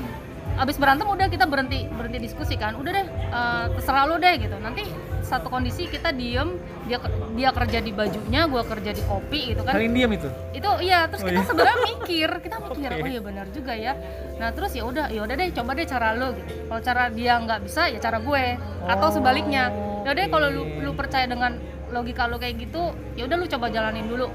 abis 0.56 0.80
berantem 0.80 1.04
udah 1.04 1.28
kita 1.28 1.44
berhenti 1.44 1.84
berhenti 1.86 2.16
diskusi 2.18 2.56
kan. 2.56 2.80
Udah 2.80 2.88
deh 2.90 3.04
eh, 3.06 3.64
terserah 3.76 4.08
lu 4.08 4.16
deh 4.16 4.40
gitu. 4.40 4.56
Nanti 4.56 4.88
satu 5.20 5.52
kondisi 5.52 5.84
kita 5.84 6.16
diem 6.16 6.56
dia 6.88 6.96
dia 7.36 7.50
kerja 7.52 7.78
di 7.78 7.92
bajunya 7.92 8.48
gua 8.48 8.64
kerja 8.64 8.96
di 8.96 9.04
kopi 9.04 9.52
gitu 9.52 9.60
kan. 9.60 9.76
Saling 9.76 9.92
diam 9.92 10.08
itu. 10.16 10.24
itu 10.56 10.70
iya. 10.80 11.12
Terus 11.12 11.20
Oh, 11.20 11.28
kita 11.28 11.36
iya. 11.36 11.44
sebenarnya 11.44 11.78
mikir 11.92 12.30
kita 12.40 12.56
mikir 12.64 12.88
Oke. 12.88 13.02
oh 13.04 13.08
iya 13.10 13.20
benar 13.20 13.46
juga 13.52 13.72
ya. 13.76 13.92
Nah 14.40 14.48
terus 14.48 14.72
ya 14.72 14.88
udah 14.88 15.12
ya 15.12 15.20
udah 15.28 15.34
deh 15.36 15.48
coba 15.52 15.70
deh 15.76 15.84
cara 15.84 16.08
lo 16.16 16.32
gitu. 16.32 16.52
Kalau 16.64 16.80
cara 16.80 17.02
dia 17.12 17.32
nggak 17.36 17.60
bisa 17.60 17.82
ya 17.92 17.98
cara 18.00 18.16
gue. 18.16 18.44
Atau 18.88 19.06
Oh, 19.06 19.12
sebaliknya 19.12 19.68
ya 20.08 20.16
udah 20.16 20.24
kalau 20.24 20.48
lu 20.48 20.62
lu 20.80 20.96
percaya 20.96 21.28
dengan 21.28 21.52
logika 21.86 22.24
lu 22.26 22.40
kayak 22.40 22.56
gitu 22.58 22.96
ya 23.12 23.28
udah 23.28 23.36
lu 23.36 23.44
coba 23.44 23.68
jalanin 23.68 24.08
dulu 24.08 24.26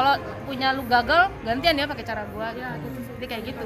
kalau 0.00 0.14
punya 0.42 0.72
lu 0.72 0.82
gagal 0.86 1.28
gantian 1.42 1.74
ya 1.74 1.84
pakai 1.84 2.00
cara 2.02 2.22
gue 2.24 2.46
ya 2.54 2.70
gitu 2.78 2.98
sih. 2.98 3.12
jadi 3.14 3.26
kayak 3.28 3.42
gitu 3.46 3.64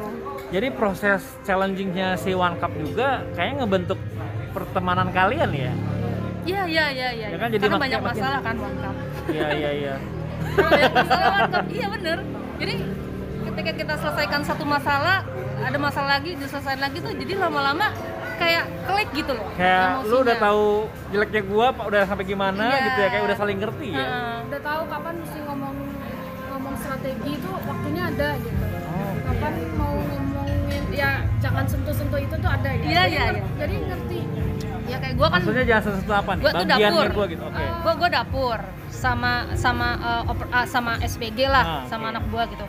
Jadi 0.51 0.67
proses 0.73 1.23
challengingnya 1.41 2.09
si 2.17 2.35
One 2.35 2.59
Cup 2.59 2.75
juga 2.75 3.23
kayaknya 3.33 3.63
ngebentuk 3.63 3.99
pertemanan 4.51 5.09
kalian 5.11 5.51
ya. 5.53 5.73
iya 6.45 6.63
iya 6.67 6.85
iya 6.91 7.09
iya 7.13 7.27
Ya 7.29 7.39
kan, 7.39 7.49
jadi 7.49 7.63
karena 7.63 7.71
makin- 7.73 7.85
banyak 7.87 8.01
makin- 8.01 8.19
masalah 8.19 8.41
kan 8.43 8.55
One 8.59 8.77
Cup 8.77 8.95
Iya 9.29 9.49
iya 9.53 9.71
iya. 9.73 9.95
banyak 10.75 10.93
masalah 10.93 11.27
One 11.33 11.51
Cup 11.53 11.65
iya 11.71 11.87
bener 11.89 12.19
jadi 12.55 12.75
ketika 13.45 13.71
kita 13.77 13.95
selesaikan 13.97 14.41
satu 14.43 14.65
masalah 14.65 15.17
ada 15.61 15.79
masalah 15.79 16.09
lagi 16.13 16.35
diselesaikan 16.35 16.83
lagi 16.83 16.99
tuh 16.99 17.15
jadi 17.15 17.33
lama-lama 17.39 17.95
kayak 18.35 18.67
klik 18.85 19.11
gitu 19.15 19.31
loh 19.33 19.47
Kayak 19.55 20.03
lu 20.03 20.19
udah 20.19 20.35
emosinya. 20.35 20.43
tahu 20.43 20.65
jeleknya 21.09 21.43
gua, 21.45 21.67
Pak, 21.71 21.85
udah 21.87 22.03
sampai 22.03 22.25
gimana 22.27 22.65
Iya. 22.67 22.83
gitu 22.85 22.99
ya, 22.99 23.09
kayak 23.09 23.25
udah 23.25 23.37
saling 23.37 23.59
ngerti 23.59 23.89
ya. 23.89 24.03
Heeh. 24.03 24.37
udah 24.45 24.61
tahu 24.61 24.83
kapan 24.85 25.15
mesti 25.17 25.39
ngomong 25.41 25.75
strategi 26.85 27.31
itu 27.35 27.51
waktunya 27.63 28.03
ada 28.07 28.29
gitu 28.39 28.65
Oh. 28.87 29.15
kapan 29.25 29.53
mau 29.75 29.95
ngomongin 29.99 30.83
ya 30.93 31.11
jangan 31.41 31.65
sentuh-sentuh 31.65 32.21
itu 32.21 32.35
tuh 32.37 32.47
ada 32.49 32.71
ya 32.71 32.79
Iya, 32.79 33.03
jadi, 33.03 33.11
iya, 33.11 33.25
iya. 33.33 33.43
jadi 33.57 33.75
ngerti 33.83 34.19
ya 34.85 34.97
kayak 34.99 35.15
gue 35.17 35.27
kan 35.27 35.41
Maksudnya 35.41 35.65
jangan 35.65 35.83
sesuatu 35.89 36.13
apa 36.15 36.31
nih? 36.31 36.43
Gua 36.43 36.53
tuh 36.53 36.67
dapur. 36.69 37.07
gua 37.11 37.27
gitu. 37.27 37.43
Oke. 37.43 37.65
gue 37.65 37.93
gue 37.97 38.09
dapur 38.13 38.59
sama 38.87 39.33
sama 39.57 39.89
eh, 39.99 40.31
oper- 40.31 40.51
ah, 40.51 40.67
sama 40.67 40.93
SPG 41.03 41.39
lah 41.47 41.65
Ah, 41.65 41.83
sama 41.85 42.13
anak 42.13 42.25
gua 42.29 42.45
gitu 42.47 42.63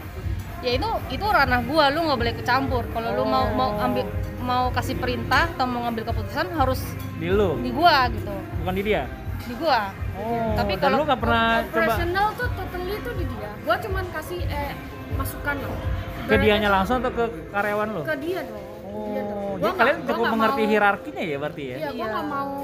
ya 0.62 0.72
itu 0.74 0.90
itu 1.12 1.26
ranah 1.28 1.62
gua 1.62 1.94
lu 1.94 2.02
nggak 2.02 2.18
boleh 2.18 2.34
kecampur 2.34 2.84
kalau 2.90 3.14
lu 3.14 3.24
mau 3.24 3.46
mau 3.52 3.70
Oh. 3.72 3.86
ambil 3.86 4.08
mau 4.42 4.70
kasih 4.72 4.96
perintah 4.96 5.46
atau 5.48 5.66
mau 5.66 5.84
ngambil 5.84 6.04
keputusan 6.08 6.50
harus 6.52 6.82
Di 7.16 7.30
lu, 7.30 7.60
di 7.60 7.70
gua 7.70 8.10
gitu 8.10 8.34
bukan 8.58 8.74
di 8.74 8.84
dia. 8.84 9.04
Di 9.38 9.54
gua 9.56 9.82
Oh, 10.16 10.56
Tapi 10.56 10.74
kalau 10.78 10.96
lu 10.96 11.04
nggak 11.04 11.20
pernah 11.20 11.46
coba 11.62 11.76
operasional 11.76 12.28
tuh 12.34 12.48
totally 12.50 12.96
tuh 13.00 13.14
di 13.14 13.26
dia 13.28 13.52
gua 13.60 13.76
cuman 13.78 14.04
kasih 14.10 14.40
eh 14.44 14.72
masukan 15.14 15.56
loh 15.60 15.76
ke 16.24 16.36
dianya 16.38 16.70
langsung 16.72 16.98
atau 16.98 17.12
ke 17.12 17.24
karyawan 17.50 17.88
lu? 17.92 18.02
ke 18.02 18.16
dia 18.18 18.40
dong 18.42 18.64
Dia 19.06 19.22
dong. 19.24 19.38
Oh, 19.38 19.54
Gua 19.54 19.60
jadi 19.60 19.62
nggak- 19.62 19.78
kalian 19.78 19.98
gua 19.98 20.08
cukup 20.10 20.26
mengerti 20.32 20.62
mau- 20.62 20.72
hierarkinya 20.72 21.22
ya 21.22 21.38
berarti 21.38 21.64
ya? 21.64 21.76
Iya, 21.76 21.90
gue 21.90 21.98
Iya. 21.98 22.06
nggak 22.10 22.28
mau. 22.28 22.56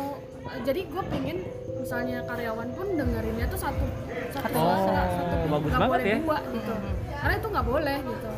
Jadi 0.61 0.81
gue 0.85 1.03
pengen 1.05 1.37
misalnya 1.77 2.17
karyawan 2.23 2.69
pun 2.71 2.87
dengerinnya 2.93 3.45
tuh 3.45 3.59
satu 3.59 3.85
satu 4.31 4.53
Oh, 4.53 4.75
suara, 4.79 5.03
satu 5.11 5.35
bagus 5.45 5.69
nggak 5.69 5.81
banget 5.81 5.91
boleh 5.93 6.07
ya. 6.07 6.17
dua 6.19 6.37
gitu. 6.49 6.73
Karena 7.13 7.33
itu 7.35 7.47
nggak 7.47 7.67
boleh 7.67 7.97
gitu. 8.01 8.29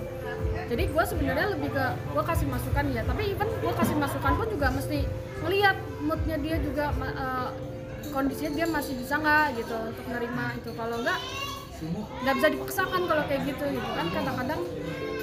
Jadi 0.63 0.83
gue 0.89 1.03
sebenarnya 1.05 1.47
lebih 1.49 1.69
ke 1.71 1.85
gue 2.07 2.23
kasih 2.23 2.47
masukan 2.47 2.85
ya, 2.89 3.01
tapi 3.03 3.21
even 3.27 3.49
gue 3.55 3.73
kasih 3.73 3.95
masukan 3.95 4.33
pun 4.33 4.47
juga 4.49 4.67
mesti 4.69 4.99
ngelihat 5.39 5.75
moodnya 5.99 6.37
dia 6.39 6.55
juga 6.59 6.85
eh, 6.91 7.49
kondisinya 8.13 8.51
dia 8.53 8.67
masih 8.69 8.93
bisa 8.95 9.17
nggak 9.17 9.45
gitu 9.57 9.75
untuk 9.75 10.05
nerima 10.07 10.53
itu. 10.53 10.69
Kalau 10.71 10.95
nggak 11.01 11.19
nggak 12.23 12.33
bisa 12.39 12.47
dipaksakan 12.47 13.01
kalau 13.03 13.23
kayak 13.27 13.41
gitu 13.43 13.63
gitu 13.67 13.89
kan 13.91 14.07
kadang-kadang 14.07 14.61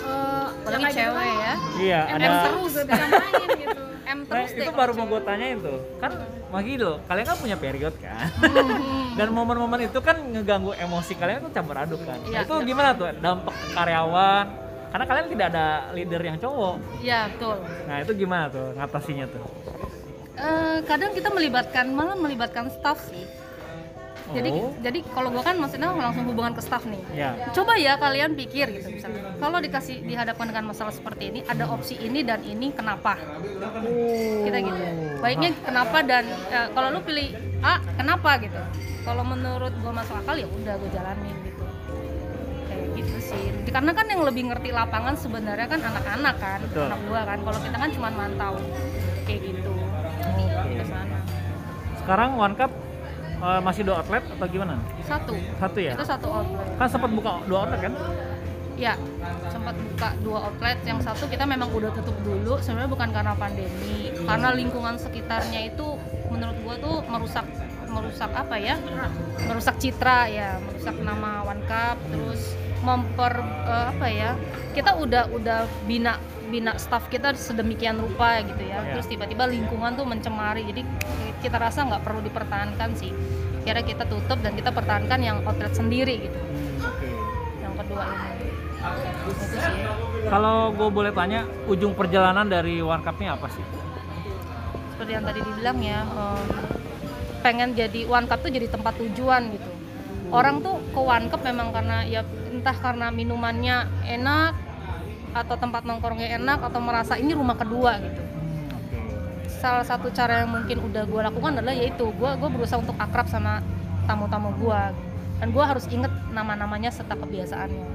eh, 0.03 0.47
apalagi 0.53 0.85
gitu 0.85 0.97
cewek 1.01 1.25
kan, 1.25 1.41
ya 1.41 1.55
Iya, 1.81 2.01
em 2.05 2.19
ada. 2.21 2.29
bisa 2.61 2.81
main 2.85 3.51
gitu. 3.57 3.81
M 4.11 4.19
Nah, 4.21 4.27
terus 4.27 4.51
deh 4.53 4.67
itu 4.67 4.73
baru 4.75 4.93
mau 4.93 5.07
gue 5.07 5.21
tanyain 5.23 5.57
tuh. 5.57 5.79
Kan 6.03 6.13
lagi 6.51 6.73
lo, 6.77 6.99
kalian 7.07 7.27
kan 7.31 7.37
punya 7.39 7.57
period 7.57 7.95
kan? 7.97 8.27
Hmm. 8.43 9.15
Dan 9.19 9.31
momen-momen 9.31 9.87
itu 9.87 9.99
kan 10.03 10.19
ngeganggu 10.19 10.75
emosi 10.75 11.15
kalian 11.15 11.47
tuh 11.47 11.53
campur 11.55 11.79
aduk 11.79 12.03
kan. 12.03 12.19
Nah, 12.19 12.29
Iya, 12.29 12.39
itu 12.43 12.55
iya. 12.59 12.67
gimana 12.67 12.89
tuh 12.93 13.07
dampak 13.17 13.55
ke 13.55 13.67
karyawan? 13.71 14.47
Karena 14.91 15.05
kalian 15.07 15.27
tidak 15.31 15.47
ada 15.55 15.67
leader 15.95 16.21
yang 16.21 16.37
cowok. 16.37 16.75
Iya 16.99 17.31
betul. 17.31 17.57
Nah, 17.87 17.97
itu 18.03 18.13
gimana 18.19 18.45
tuh 18.51 18.67
ngatasinya 18.75 19.27
tuh? 19.31 19.45
Eh, 20.41 20.79
kadang 20.89 21.13
kita 21.13 21.29
melibatkan 21.29 21.93
malah 21.93 22.17
melibatkan 22.17 22.73
staff 22.73 23.05
sih. 23.13 23.29
Jadi 24.31 24.51
Oh. 24.55 24.71
jadi 24.79 25.03
kalau 25.11 25.35
gua 25.35 25.43
kan 25.43 25.59
maksudnya 25.59 25.91
langsung 25.91 26.23
hubungan 26.31 26.55
ke 26.55 26.63
staff 26.63 26.87
nih. 26.87 27.03
Ya. 27.13 27.35
Coba 27.51 27.75
ya 27.75 27.99
kalian 27.99 28.39
pikir 28.39 28.71
gitu 28.79 28.89
misalnya. 28.95 29.35
Kalau 29.37 29.59
dikasih 29.59 30.07
dihadapkan 30.07 30.47
dengan 30.47 30.71
masalah 30.71 30.95
seperti 30.95 31.35
ini, 31.35 31.41
ada 31.51 31.67
opsi 31.67 31.99
ini 31.99 32.23
dan 32.23 32.39
ini 32.47 32.71
kenapa? 32.71 33.19
Kita 34.47 34.59
gitu. 34.63 34.83
Baiknya 35.19 35.51
kenapa 35.67 35.99
dan 36.07 36.25
eh, 36.31 36.69
kalau 36.71 36.89
lu 36.95 37.03
pilih 37.03 37.35
A, 37.61 37.83
kenapa 37.99 38.39
gitu. 38.41 38.57
Kalau 39.03 39.27
menurut 39.27 39.75
gua 39.83 39.93
masuk 39.99 40.15
akal 40.23 40.39
ya 40.39 40.47
udah 40.47 40.75
gua 40.79 40.91
jalanin 40.95 41.37
gitu. 41.45 41.65
Kayak 42.71 42.87
gitu 43.03 43.19
sih. 43.19 43.45
Karena 43.67 43.91
kan 43.93 44.07
yang 44.07 44.23
lebih 44.23 44.47
ngerti 44.47 44.71
lapangan 44.71 45.19
sebenarnya 45.19 45.67
kan 45.67 45.81
anak-anak 45.83 46.35
kan, 46.39 46.61
Betul. 46.71 46.87
anak 46.87 47.01
gua 47.11 47.21
kan. 47.27 47.39
Kalau 47.43 47.59
kita 47.67 47.77
kan 47.83 47.91
cuma 47.91 48.09
mantau 48.15 48.55
kayak 49.27 49.43
gitu. 49.43 49.80
Sekarang 52.11 52.35
One 52.43 52.59
Cup 52.59 52.75
eh, 53.39 53.61
masih 53.63 53.87
dua 53.87 54.03
outlet 54.03 54.27
atau 54.27 54.47
gimana? 54.51 54.83
Satu. 55.07 55.31
Satu 55.63 55.79
ya? 55.79 55.95
Itu 55.95 56.03
satu 56.03 56.27
outlet. 56.27 56.67
Kan 56.75 56.91
sempat 56.91 57.11
buka 57.15 57.39
dua 57.47 57.59
outlet 57.63 57.87
kan? 57.87 57.95
Ya, 58.75 58.99
sempat 59.47 59.79
buka 59.79 60.19
dua 60.19 60.51
outlet. 60.51 60.83
Yang 60.83 61.07
satu 61.07 61.31
kita 61.31 61.47
memang 61.47 61.71
udah 61.71 61.95
tutup 61.95 62.19
dulu. 62.27 62.59
Sebenarnya 62.59 62.91
bukan 62.91 63.15
karena 63.15 63.31
pandemi, 63.39 64.11
karena 64.27 64.49
lingkungan 64.51 64.99
sekitarnya 64.99 65.71
itu 65.71 65.87
menurut 66.35 66.59
gua 66.67 66.75
tuh 66.83 66.97
merusak 67.07 67.47
merusak 67.87 68.31
apa 68.35 68.59
ya? 68.59 68.75
Merusak 69.47 69.79
citra 69.79 70.27
ya, 70.27 70.59
merusak 70.67 70.99
nama 70.99 71.47
One 71.47 71.63
Cup, 71.71 71.95
terus 72.11 72.59
memper 72.81 73.41
eh, 73.45 73.85
apa 73.93 74.07
ya? 74.09 74.31
Kita 74.77 74.97
udah 74.97 75.31
udah 75.33 75.67
bina 75.85 76.17
bina 76.51 76.75
staff 76.81 77.07
kita 77.07 77.31
sedemikian 77.39 77.99
rupa 78.03 78.43
gitu 78.43 78.63
ya. 78.65 78.83
Ya. 78.83 78.99
Terus 78.99 79.07
tiba-tiba 79.07 79.47
lingkungan 79.47 79.95
tuh 79.95 80.07
mencemari. 80.07 80.67
Jadi 80.67 80.83
kita 81.41 81.57
rasa 81.57 81.87
nggak 81.87 82.03
perlu 82.03 82.21
dipertahankan 82.25 82.91
sih. 82.99 83.13
Kira 83.63 83.85
kita 83.85 84.09
tutup 84.09 84.41
dan 84.41 84.57
kita 84.57 84.73
pertahankan 84.73 85.21
yang 85.21 85.45
outlet 85.45 85.73
sendiri 85.77 86.27
gitu. 86.27 86.39
Oke. 86.81 87.09
Yang 87.61 87.75
kedua 87.85 88.03
ini. 88.09 88.49
Itu 89.29 89.45
sih. 89.45 89.85
Kalau 90.27 90.73
gue 90.73 90.89
boleh 90.89 91.13
tanya, 91.13 91.45
ujung 91.69 91.93
perjalanan 91.93 92.49
dari 92.49 92.81
Cup-nya 92.81 93.37
apa 93.37 93.49
sih? 93.53 93.65
seperti 95.01 95.17
yang 95.17 95.25
tadi 95.25 95.41
dibilang 95.41 95.79
ya 95.81 96.05
em, 96.05 96.45
pengen 97.41 97.73
jadi 97.73 98.05
one 98.05 98.29
cup 98.29 98.45
tuh 98.45 98.53
jadi 98.53 98.69
tempat 98.69 99.01
tujuan 99.01 99.49
gitu 99.49 99.71
orang 100.31 100.63
tuh 100.63 100.79
ke 100.95 101.01
cup 101.31 101.41
memang 101.43 101.75
karena 101.75 102.07
ya 102.07 102.23
entah 102.51 102.75
karena 102.75 103.11
minumannya 103.11 103.87
enak 104.07 104.55
atau 105.31 105.55
tempat 105.55 105.87
nongkrongnya 105.87 106.39
enak 106.43 106.59
atau 106.67 106.81
merasa 106.83 107.15
ini 107.19 107.35
rumah 107.35 107.55
kedua 107.55 107.99
gitu. 108.03 108.23
Salah 109.47 109.85
satu 109.85 110.11
cara 110.11 110.43
yang 110.43 110.51
mungkin 110.51 110.83
udah 110.91 111.05
gue 111.07 111.21
lakukan 111.21 111.61
adalah 111.61 111.75
yaitu 111.77 112.11
gue 112.11 112.31
gue 112.35 112.49
berusaha 112.51 112.81
untuk 112.81 112.97
akrab 112.99 113.31
sama 113.31 113.63
tamu-tamu 114.09 114.51
gue 114.59 114.83
dan 115.39 115.49
gue 115.55 115.65
harus 115.65 115.87
inget 115.91 116.11
nama-namanya 116.35 116.91
serta 116.91 117.15
kebiasaannya. 117.15 117.87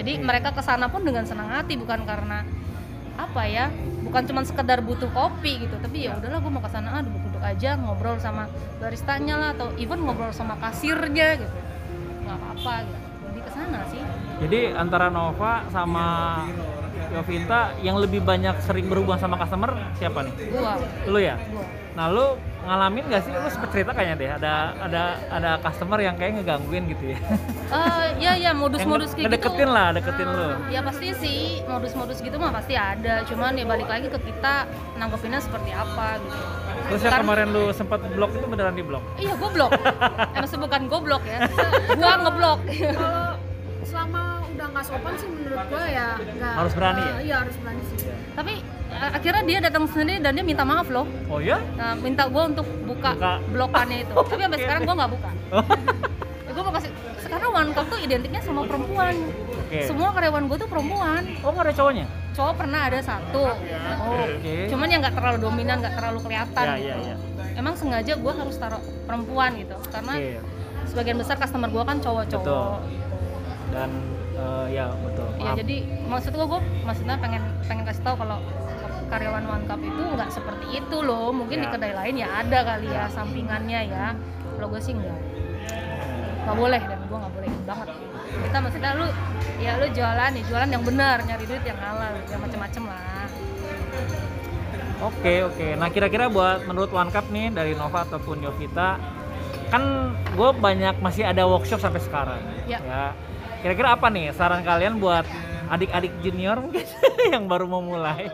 Jadi 0.00 0.12
mereka 0.20 0.50
ke 0.50 0.62
sana 0.64 0.88
pun 0.88 1.04
dengan 1.04 1.22
senang 1.28 1.50
hati 1.52 1.78
bukan 1.78 2.02
karena 2.02 2.42
apa 3.14 3.42
ya 3.46 3.70
bukan 4.14 4.30
cuma 4.30 4.46
sekedar 4.46 4.78
butuh 4.78 5.10
kopi 5.10 5.66
gitu 5.66 5.74
tapi 5.82 6.06
ya 6.06 6.14
udahlah 6.14 6.38
gue 6.38 6.52
mau 6.54 6.62
ke 6.62 6.70
sana 6.70 6.88
ah 6.94 7.02
duduk-duduk 7.02 7.42
aja 7.42 7.74
ngobrol 7.74 8.14
sama 8.22 8.46
baristanya 8.78 9.34
lah 9.34 9.50
atau 9.58 9.74
even 9.74 10.06
ngobrol 10.06 10.30
sama 10.30 10.54
kasirnya 10.62 11.34
gitu 11.42 11.50
nggak 12.22 12.38
apa-apa 12.38 12.74
gitu 12.86 12.98
jadi 13.26 13.40
ke 13.42 13.50
sana 13.50 13.78
sih 13.90 14.02
Jadi 14.34 14.60
antara 14.70 15.10
Nova 15.10 15.66
sama 15.74 16.06
Yovinta 17.10 17.74
yang 17.82 17.98
lebih 17.98 18.22
banyak 18.22 18.54
sering 18.62 18.86
berhubungan 18.86 19.18
sama 19.18 19.34
customer 19.34 19.74
siapa 19.98 20.22
nih? 20.22 20.34
gua 20.54 20.78
Lu 21.10 21.18
ya? 21.18 21.34
gua 21.50 21.66
Nah 21.98 22.06
lu 22.14 22.38
ngalamin 22.64 23.04
gak 23.06 23.22
sih? 23.22 23.32
Lu 23.32 23.48
sempet 23.48 23.70
cerita 23.70 23.90
kayaknya 23.92 24.16
deh 24.16 24.30
ada 24.32 24.54
ada 24.80 25.02
ada 25.28 25.50
customer 25.60 25.98
yang 26.00 26.16
kayak 26.16 26.40
ngegangguin 26.40 26.84
gitu 26.90 27.04
ya? 27.12 27.18
Eh, 27.70 28.06
ya 28.18 28.32
ya 28.34 28.50
modus-modus 28.62 29.12
kayak 29.12 29.28
gitu 29.28 29.30
ngedeketin 29.30 29.68
lah, 29.70 29.88
deketin 29.92 30.28
lu. 30.28 30.48
Ya 30.72 30.80
pasti 30.80 31.06
sih 31.16 31.38
modus-modus 31.68 32.18
gitu 32.20 32.36
mah 32.36 32.50
pasti 32.50 32.74
ada. 32.74 33.22
Cuman 33.28 33.54
ya 33.54 33.64
balik 33.64 33.88
lagi 33.88 34.06
ke 34.08 34.18
kita 34.18 34.64
nanggepinnya 34.96 35.40
seperti 35.40 35.70
apa 35.70 36.18
gitu. 36.18 36.38
Terus 36.84 37.00
yang 37.00 37.14
Karena- 37.16 37.24
kemarin 37.24 37.46
lu 37.52 37.64
sempat 37.70 38.00
blok 38.12 38.30
itu 38.32 38.46
beneran 38.48 38.74
di 38.74 38.84
blok? 38.84 39.04
Iya 39.16 39.34
goblok. 39.42 39.72
Emang 40.32 40.60
bukan 40.64 40.82
goblok 40.88 41.22
ya. 41.24 41.38
Gua 41.94 42.14
ngeblok. 42.20 42.60
kalau 42.64 43.36
selama 43.84 44.22
udah 44.54 44.66
nggak 44.70 44.84
sopan 44.86 45.12
sih 45.20 45.28
menurut 45.28 45.60
gue 45.68 45.84
ya 45.92 46.08
nggak 46.16 46.54
Harus 46.56 46.72
berani 46.72 46.98
eh, 46.98 47.04
ya? 47.04 47.14
iya 47.20 47.36
harus 47.44 47.56
berani 47.60 47.82
sih 47.84 47.98
Tapi 48.32 48.54
eh, 48.54 48.73
akhirnya 48.94 49.42
dia 49.42 49.58
datang 49.60 49.84
sendiri 49.84 50.18
dan 50.18 50.32
dia 50.32 50.42
minta 50.42 50.62
maaf 50.62 50.86
loh. 50.86 51.06
Oh 51.26 51.38
ya? 51.38 51.58
Nah, 51.74 51.94
minta 51.94 52.24
gua 52.24 52.46
untuk 52.46 52.62
buka, 52.84 53.12
Buka. 53.12 53.32
blokannya 53.46 53.98
itu. 54.02 54.12
Tapi 54.14 54.40
sampai 54.40 54.60
sekarang 54.60 54.82
gua 54.84 54.94
nggak 54.96 55.12
buka. 55.12 55.30
Oh, 55.52 55.64
Gue 56.54 56.62
mau 56.62 56.70
kasih 56.72 56.90
sekarang 57.18 57.50
one 57.50 57.70
cup 57.72 57.86
tuh 57.88 57.98
identiknya 57.98 58.38
sama 58.38 58.62
perempuan. 58.62 59.10
Oke. 59.10 59.52
Oke. 59.64 59.78
semua 59.84 60.12
karyawan 60.12 60.44
gue 60.44 60.54
tuh 60.56 60.68
perempuan 60.68 61.22
Oh 61.40 61.50
nggak 61.50 61.66
ada 61.66 61.74
cowoknya? 61.74 62.06
cowok 62.30 62.54
pernah 62.54 62.80
ada 62.84 62.98
satu 63.00 63.42
Oh, 63.96 64.22
Oke. 64.22 64.68
cuman 64.68 64.86
yang 64.86 65.00
nggak 65.00 65.14
terlalu 65.14 65.38
dominan 65.40 65.76
nggak 65.80 65.94
terlalu 65.94 66.18
kelihatan 66.20 66.64
Ya 66.68 66.74
gitu. 66.76 67.00
ya 67.00 67.10
ya. 67.10 67.16
emang 67.54 67.74
sengaja 67.74 68.12
gue 68.14 68.32
harus 68.34 68.54
taruh 68.54 68.78
perempuan 69.02 69.50
gitu 69.56 69.74
karena 69.88 70.14
Oke. 70.14 70.38
sebagian 70.86 71.16
besar 71.16 71.34
customer 71.36 71.66
gue 71.66 71.82
kan 71.82 71.96
Betul. 71.96 72.06
cowok-cowok 72.06 72.78
Dan 73.72 73.90
eh, 74.36 74.66
ya 74.70 74.86
betul. 74.94 75.28
ya 75.32 75.42
Maaf. 75.42 75.56
jadi 75.58 75.76
maksud 76.04 76.30
gue 76.30 76.46
gue 76.46 76.60
maksudnya 76.84 77.16
pengen 77.16 77.42
pengen 77.64 77.84
kasih 77.84 78.02
tahu 78.04 78.14
kalau 78.16 78.38
karyawan 79.14 79.44
one 79.46 79.64
cup 79.70 79.78
itu 79.78 80.02
nggak 80.02 80.30
seperti 80.34 80.66
itu 80.82 80.96
loh 80.98 81.30
mungkin 81.30 81.62
di 81.62 81.66
Ya. 81.70 81.72
kedai 81.78 81.94
lain 81.94 82.14
ya 82.18 82.28
ada 82.42 82.58
kali 82.66 82.90
ya 82.90 83.06
sampingannya 83.06 83.80
ya 83.86 84.06
kalau 84.58 84.66
gue 84.74 84.80
sih 84.82 84.92
enggak 84.98 85.18
nggak 86.44 86.56
boleh 86.58 86.82
dan 86.82 86.98
gue 87.06 87.18
nggak 87.22 87.34
boleh 87.38 87.50
banget 87.62 87.88
kita 88.34 88.56
maksudnya 88.58 88.90
lu 88.98 89.06
ya 89.62 89.72
lu 89.78 89.86
jualan 89.94 90.30
ya 90.34 90.42
jualan 90.50 90.68
yang 90.68 90.82
benar 90.82 91.16
nyari 91.22 91.44
duit 91.46 91.62
yang 91.62 91.78
halal 91.78 92.12
yang 92.26 92.40
macem-macem 92.42 92.82
lah 92.84 93.26
Oke 95.02 95.44
oke. 95.44 95.76
Nah 95.76 95.92
kira-kira 95.92 96.32
buat 96.32 96.64
menurut 96.64 96.88
One 96.88 97.12
Cup 97.12 97.28
nih 97.28 97.52
dari 97.52 97.76
Nova 97.76 98.08
ataupun 98.08 98.40
Yovita, 98.40 98.96
kan 99.68 99.82
gue 100.32 100.50
banyak 100.54 100.96
masih 101.04 101.28
ada 101.28 101.44
workshop 101.44 101.82
sampai 101.82 102.00
sekarang. 102.00 102.40
Ya. 102.64 103.12
Kira-kira 103.60 103.98
apa 103.98 104.08
nih 104.08 104.32
saran 104.32 104.64
kalian 104.64 104.96
buat 104.96 105.28
adik-adik 105.68 106.14
junior 106.24 106.56
mungkin 106.56 106.88
yang 107.34 107.44
baru 107.44 107.68
mau 107.68 107.84
mulai? 107.84 108.32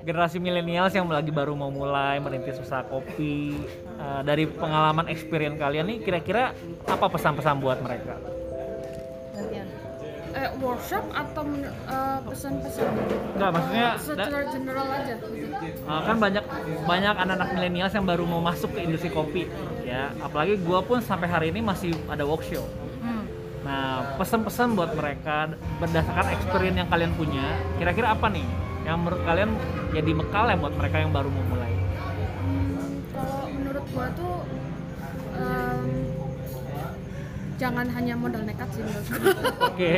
Generasi 0.00 0.40
milenials 0.40 0.96
yang 0.96 1.06
lagi 1.08 1.28
baru 1.28 1.52
mau 1.52 1.68
mulai 1.68 2.16
merintis 2.18 2.56
usaha 2.56 2.80
kopi. 2.84 3.56
Eh, 4.00 4.20
dari 4.24 4.48
pengalaman 4.48 5.12
experience 5.12 5.60
kalian 5.60 5.86
nih, 5.86 5.98
kira-kira 6.00 6.56
apa 6.88 7.06
pesan-pesan 7.12 7.60
buat 7.60 7.78
mereka? 7.84 8.16
eh, 10.40 10.50
workshop 10.62 11.04
atau 11.12 11.44
eh, 11.66 12.18
pesan-pesan 12.24 12.88
Enggak, 13.36 13.50
maksudnya 13.52 13.86
da- 13.94 13.98
secara 13.98 14.40
general 14.48 14.86
aja. 14.88 15.14
Uh, 15.84 16.00
kan 16.06 16.16
banyak 16.16 16.44
banyak 16.86 17.14
anak-anak 17.14 17.48
milenial 17.52 17.88
yang 17.90 18.06
baru 18.06 18.24
mau 18.24 18.40
masuk 18.40 18.72
ke 18.72 18.80
industri 18.86 19.10
kopi 19.12 19.44
ya 19.84 20.08
apalagi 20.22 20.56
gua 20.62 20.80
pun 20.80 21.02
sampai 21.02 21.28
hari 21.28 21.46
ini 21.52 21.60
masih 21.60 21.92
ada 22.08 22.24
workshop 22.24 22.64
hmm. 23.02 23.24
nah 23.66 24.16
pesan-pesan 24.16 24.78
buat 24.78 24.94
mereka 24.96 25.52
berdasarkan 25.82 26.32
experience 26.32 26.78
yang 26.78 26.88
kalian 26.88 27.12
punya 27.18 27.44
kira-kira 27.76 28.14
apa 28.14 28.30
nih 28.32 28.46
yang 28.90 28.98
menurut 28.98 29.22
kalian 29.22 29.50
jadi 29.90 30.10
bekal 30.12 30.44
ya 30.44 30.56
buat 30.56 30.74
mereka 30.74 30.96
yang 30.98 31.10
baru 31.10 31.28
mau 31.30 31.44
mulai. 31.46 31.70
Kalau 33.10 33.46
menurut 33.48 33.84
gua 33.88 34.06
tuh 34.12 34.34
em, 35.32 35.86
jangan 37.54 37.86
hanya 37.86 38.14
modal 38.16 38.42
nekat 38.42 38.68
sih 38.72 38.82
menurut 38.82 39.06
gua. 39.06 39.20
oke 39.68 39.92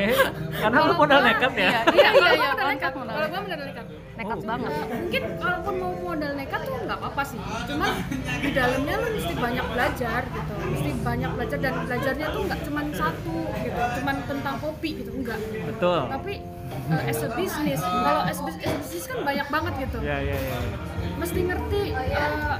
karena 0.52 0.78
lu 0.82 0.92
modal 0.94 1.18
gua- 1.18 1.26
nekat 1.26 1.52
ya? 1.54 1.62
iya. 1.62 1.80
iya 1.88 2.10
iya 2.12 2.30
iya 2.30 2.48
modal 2.50 2.66
nekat. 2.68 2.92
kalau 2.92 3.06
gua 3.26 3.40
modal 3.40 3.60
nekat. 3.64 3.86
Nekat 4.12 4.36
Oh. 4.36 4.44
banget. 4.44 4.70
Eh, 4.70 4.86
mungkin 4.92 5.22
kalaupun 5.40 5.74
mau 5.74 5.92
modal 6.04 6.32
nekat 6.36 6.60
tuh 6.62 6.76
nggak 6.78 6.98
apa-apa 7.00 7.22
sih. 7.24 7.40
Cuma 7.64 7.86
di 8.38 8.50
dalamnya 8.52 8.94
lu 8.94 9.08
mesti 9.10 9.34
banyak 9.34 9.66
belajar 9.66 10.20
gitu. 10.28 10.54
Mesti 10.68 10.90
banyak 11.00 11.30
belajar 11.32 11.58
dan 11.58 11.74
belajarnya 11.80 12.26
tuh 12.28 12.40
nggak 12.44 12.60
cuma 12.62 12.80
satu 12.92 13.36
gitu 13.56 13.80
cuma 13.96 14.10
tentang 14.22 14.54
kopi 14.60 14.90
gitu 15.00 15.10
enggak 15.16 15.40
betul. 15.64 16.00
Tapi 16.12 16.34
eh, 16.90 17.10
as 17.10 17.20
a 17.22 17.30
business. 17.34 17.80
Kalau 17.82 18.22
as, 18.26 18.38
as 18.42 18.56
business 18.58 19.04
kan 19.06 19.18
banyak 19.22 19.46
banget 19.52 19.72
gitu. 19.86 19.98
Ya 20.02 20.18
ya 20.18 20.36
ya 20.36 20.58
mesti 21.18 21.40
ngerti 21.46 21.80
eh, 21.94 22.56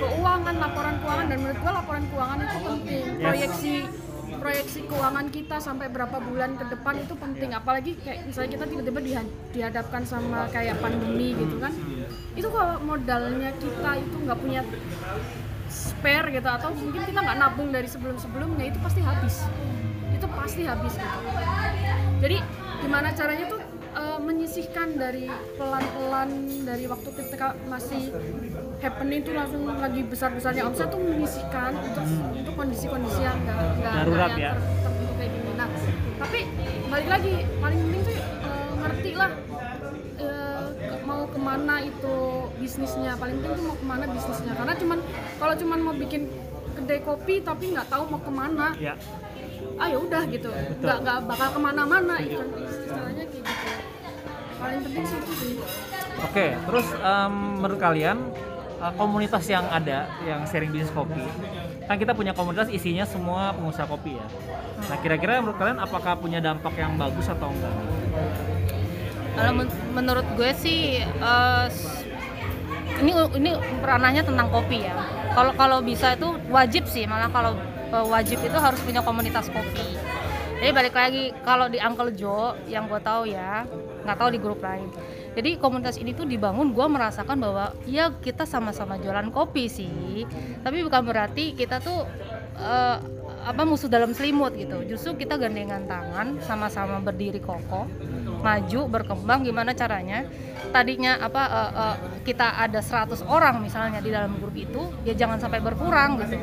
keuangan 0.00 0.54
laporan 0.56 0.94
keuangan 1.02 1.26
dan 1.26 1.38
menurut 1.42 1.58
gua 1.60 1.72
laporan 1.82 2.04
keuangan 2.10 2.38
itu 2.40 2.58
penting. 2.62 3.04
Yes. 3.10 3.22
proyeksi 3.24 3.74
proyeksi 4.40 4.80
keuangan 4.88 5.26
kita 5.28 5.56
sampai 5.60 5.92
berapa 5.92 6.16
bulan 6.22 6.56
ke 6.56 6.64
depan 6.70 6.94
itu 7.02 7.14
penting. 7.18 7.50
Apalagi 7.52 7.92
kayak 8.00 8.30
misalnya 8.30 8.50
kita 8.56 8.64
tiba-tiba 8.70 9.00
diha- 9.02 9.32
dihadapkan 9.52 10.02
sama 10.06 10.48
kayak 10.54 10.78
pandemi 10.78 11.34
gitu 11.34 11.58
kan. 11.58 11.72
Itu 12.38 12.48
kalau 12.48 12.78
modalnya 12.80 13.50
kita 13.58 13.90
itu 14.00 14.16
nggak 14.24 14.38
punya 14.38 14.62
spare 15.70 16.34
gitu 16.34 16.48
atau 16.50 16.74
mungkin 16.74 17.02
kita 17.06 17.20
nggak 17.22 17.38
nabung 17.38 17.70
dari 17.70 17.86
sebelum-sebelumnya 17.86 18.64
itu 18.70 18.78
pasti 18.80 19.00
habis. 19.04 19.44
Itu 20.14 20.26
pasti 20.30 20.62
habis. 20.66 20.94
Gitu 20.98 21.18
jadi 22.20 22.36
gimana 22.80 23.08
caranya 23.12 23.44
tuh 23.46 23.60
eh, 23.92 24.18
menyisihkan 24.18 24.88
dari 24.94 25.26
pelan-pelan 25.54 26.30
dari 26.62 26.84
waktu 26.84 27.08
ketika 27.14 27.46
masih 27.64 28.10
happening 28.78 29.20
tuh 29.20 29.34
langsung 29.34 29.62
lagi 29.66 30.00
besar-besarnya 30.02 30.62
omset 30.64 30.88
tuh 30.88 30.98
menyisihkan 30.98 31.72
untuk 31.76 32.04
untuk 32.32 32.54
kondisi-kondisi 32.54 33.20
yang 33.20 33.36
nggak 33.38 33.58
nggak 33.76 33.94
Darurat 33.94 34.32
ya. 34.34 34.52
ter- 34.56 34.98
kayak 35.12 35.30
gini. 35.30 35.50
Nah 35.54 35.68
tapi 36.18 36.38
balik 36.86 37.08
lagi 37.08 37.32
paling 37.56 37.78
penting 37.78 38.02
tuh 38.02 38.14
eh, 38.16 38.70
ngerti 38.78 39.10
lah 39.14 39.30
eh, 40.16 40.66
ke- 40.72 41.00
mau 41.02 41.22
ke 41.26 41.38
mana 41.38 41.74
itu 41.80 42.16
bisnisnya. 42.56 43.12
Paling 43.14 43.36
penting 43.38 43.52
tuh 43.54 43.64
mau 43.66 43.76
ke 43.76 43.86
mana 43.86 44.04
bisnisnya. 44.06 44.52
Karena 44.54 44.74
cuman 44.74 44.98
kalau 45.36 45.54
cuman 45.54 45.78
mau 45.80 45.94
bikin 45.94 46.22
kedai 46.70 47.00
kopi 47.00 47.42
tapi 47.42 47.74
nggak 47.74 47.86
tahu 47.86 48.08
mau 48.08 48.18
ke 48.18 48.30
mana 48.30 48.72
ya 48.78 48.94
ah 49.76 49.86
ya 49.86 49.98
udah 49.98 50.22
gitu 50.26 50.48
nggak 50.78 50.96
nggak 51.00 51.18
bakal 51.24 51.48
ke 51.50 51.60
mana-mana 51.60 52.14
itu 52.18 52.36
istilahnya 52.36 53.24
kayak 53.24 53.44
gitu 53.44 53.68
paling 54.56 54.80
penting 54.82 55.04
sih 55.04 55.18
itu 55.18 55.32
sih 55.34 55.52
Oke, 56.20 56.52
terus 56.52 56.84
em, 56.92 57.32
menurut 57.56 57.80
kalian 57.80 58.18
eh, 58.76 58.92
komunitas 58.94 59.40
yang 59.46 59.64
ada 59.66 60.04
yang 60.20 60.44
sharing 60.44 60.68
bisnis 60.68 60.92
kopi, 60.92 61.24
kan 61.82 61.96
kita 61.96 62.12
punya 62.12 62.30
komunitas 62.30 62.68
isinya 62.68 63.02
semua 63.02 63.50
pengusaha 63.50 63.88
kopi 63.88 64.14
ya. 64.14 64.26
Nah 64.84 65.00
kira-kira 65.00 65.40
menurut 65.40 65.56
kalian 65.56 65.80
apakah 65.80 66.12
punya 66.14 66.36
dampak 66.38 66.76
yang 66.76 66.92
bagus 66.94 67.24
atau 67.24 67.48
enggak? 67.48 67.72
Kalau 69.32 69.52
men- 69.54 69.80
menurut 69.90 70.26
gue 70.34 70.50
sih 70.54 70.80
eh, 71.00 71.64
s- 71.66 72.04
ini 73.00 73.16
ini 73.16 73.50
ranahnya 73.80 74.20
tentang 74.20 74.52
kopi 74.52 74.84
ya. 74.84 74.92
Kalau 75.32 75.56
kalau 75.56 75.78
bisa 75.80 76.12
itu 76.12 76.28
wajib 76.46 76.84
sih 76.84 77.08
malah 77.08 77.32
kalau 77.32 77.56
wajib 77.90 78.38
itu 78.40 78.58
harus 78.58 78.78
punya 78.86 79.02
komunitas 79.02 79.50
kopi. 79.50 79.98
Jadi 80.60 80.76
balik 80.76 80.92
lagi 80.92 81.32
kalau 81.40 81.72
di 81.72 81.80
Uncle 81.80 82.12
Joe 82.12 82.52
yang 82.68 82.84
gue 82.84 83.00
tahu 83.00 83.24
ya 83.32 83.64
nggak 84.04 84.16
tahu 84.16 84.28
di 84.28 84.38
grup 84.38 84.60
lain. 84.60 84.92
Jadi 85.32 85.56
komunitas 85.56 85.96
ini 85.96 86.12
tuh 86.12 86.26
dibangun 86.26 86.74
gue 86.74 86.86
merasakan 86.90 87.38
bahwa 87.40 87.72
ya 87.86 88.12
kita 88.12 88.44
sama-sama 88.44 88.98
jualan 89.00 89.30
kopi 89.30 89.70
sih, 89.70 90.26
tapi 90.60 90.82
bukan 90.82 91.06
berarti 91.06 91.54
kita 91.54 91.78
tuh 91.80 92.02
eh, 92.60 92.98
apa 93.40 93.62
musuh 93.64 93.88
dalam 93.88 94.12
selimut 94.12 94.52
gitu. 94.58 94.84
Justru 94.84 95.24
kita 95.24 95.40
gandengan 95.40 95.86
tangan, 95.88 96.42
sama-sama 96.44 97.00
berdiri 97.00 97.40
kokoh, 97.40 97.88
maju, 98.44 98.80
berkembang. 98.90 99.46
Gimana 99.46 99.72
caranya? 99.72 100.28
Tadinya 100.74 101.16
apa 101.22 101.42
eh, 101.46 101.72
eh, 101.78 101.96
kita 102.26 102.60
ada 102.60 102.82
100 102.82 103.24
orang 103.24 103.62
misalnya 103.64 104.02
di 104.02 104.10
dalam 104.12 104.36
grup 104.36 104.52
itu, 104.58 104.82
ya 105.06 105.14
jangan 105.16 105.40
sampai 105.40 105.62
berkurang 105.62 106.20
gitu. 106.20 106.36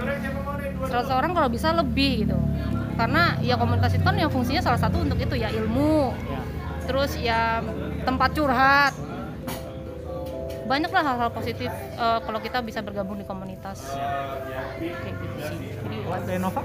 100 0.80 1.10
orang 1.10 1.32
kalau 1.32 1.50
bisa 1.50 1.72
lebih 1.72 2.24
gitu. 2.24 2.38
Karena 2.94 3.38
ya 3.40 3.56
komunitas 3.56 3.94
itu 3.94 4.02
kan 4.02 4.14
yang 4.14 4.30
fungsinya 4.30 4.60
salah 4.60 4.78
satu 4.78 5.02
untuk 5.02 5.18
itu 5.18 5.34
ya 5.34 5.50
ilmu, 5.50 6.14
Ya. 6.26 6.42
terus 6.86 7.12
ya 7.16 7.62
tempat 8.04 8.32
curhat 8.32 8.94
banyaklah 10.64 11.00
hal-hal 11.02 11.30
positif 11.30 11.72
eh, 11.72 12.20
kalau 12.22 12.40
kita 12.40 12.60
bisa 12.60 12.80
bergabung 12.80 13.16
di 13.16 13.24
komunitas 13.24 13.96
kayak 14.76 15.16
gitu 15.16 15.38
sih 15.42 15.58
jadi 15.80 15.98
Buat 16.04 16.24
Renova? 16.28 16.64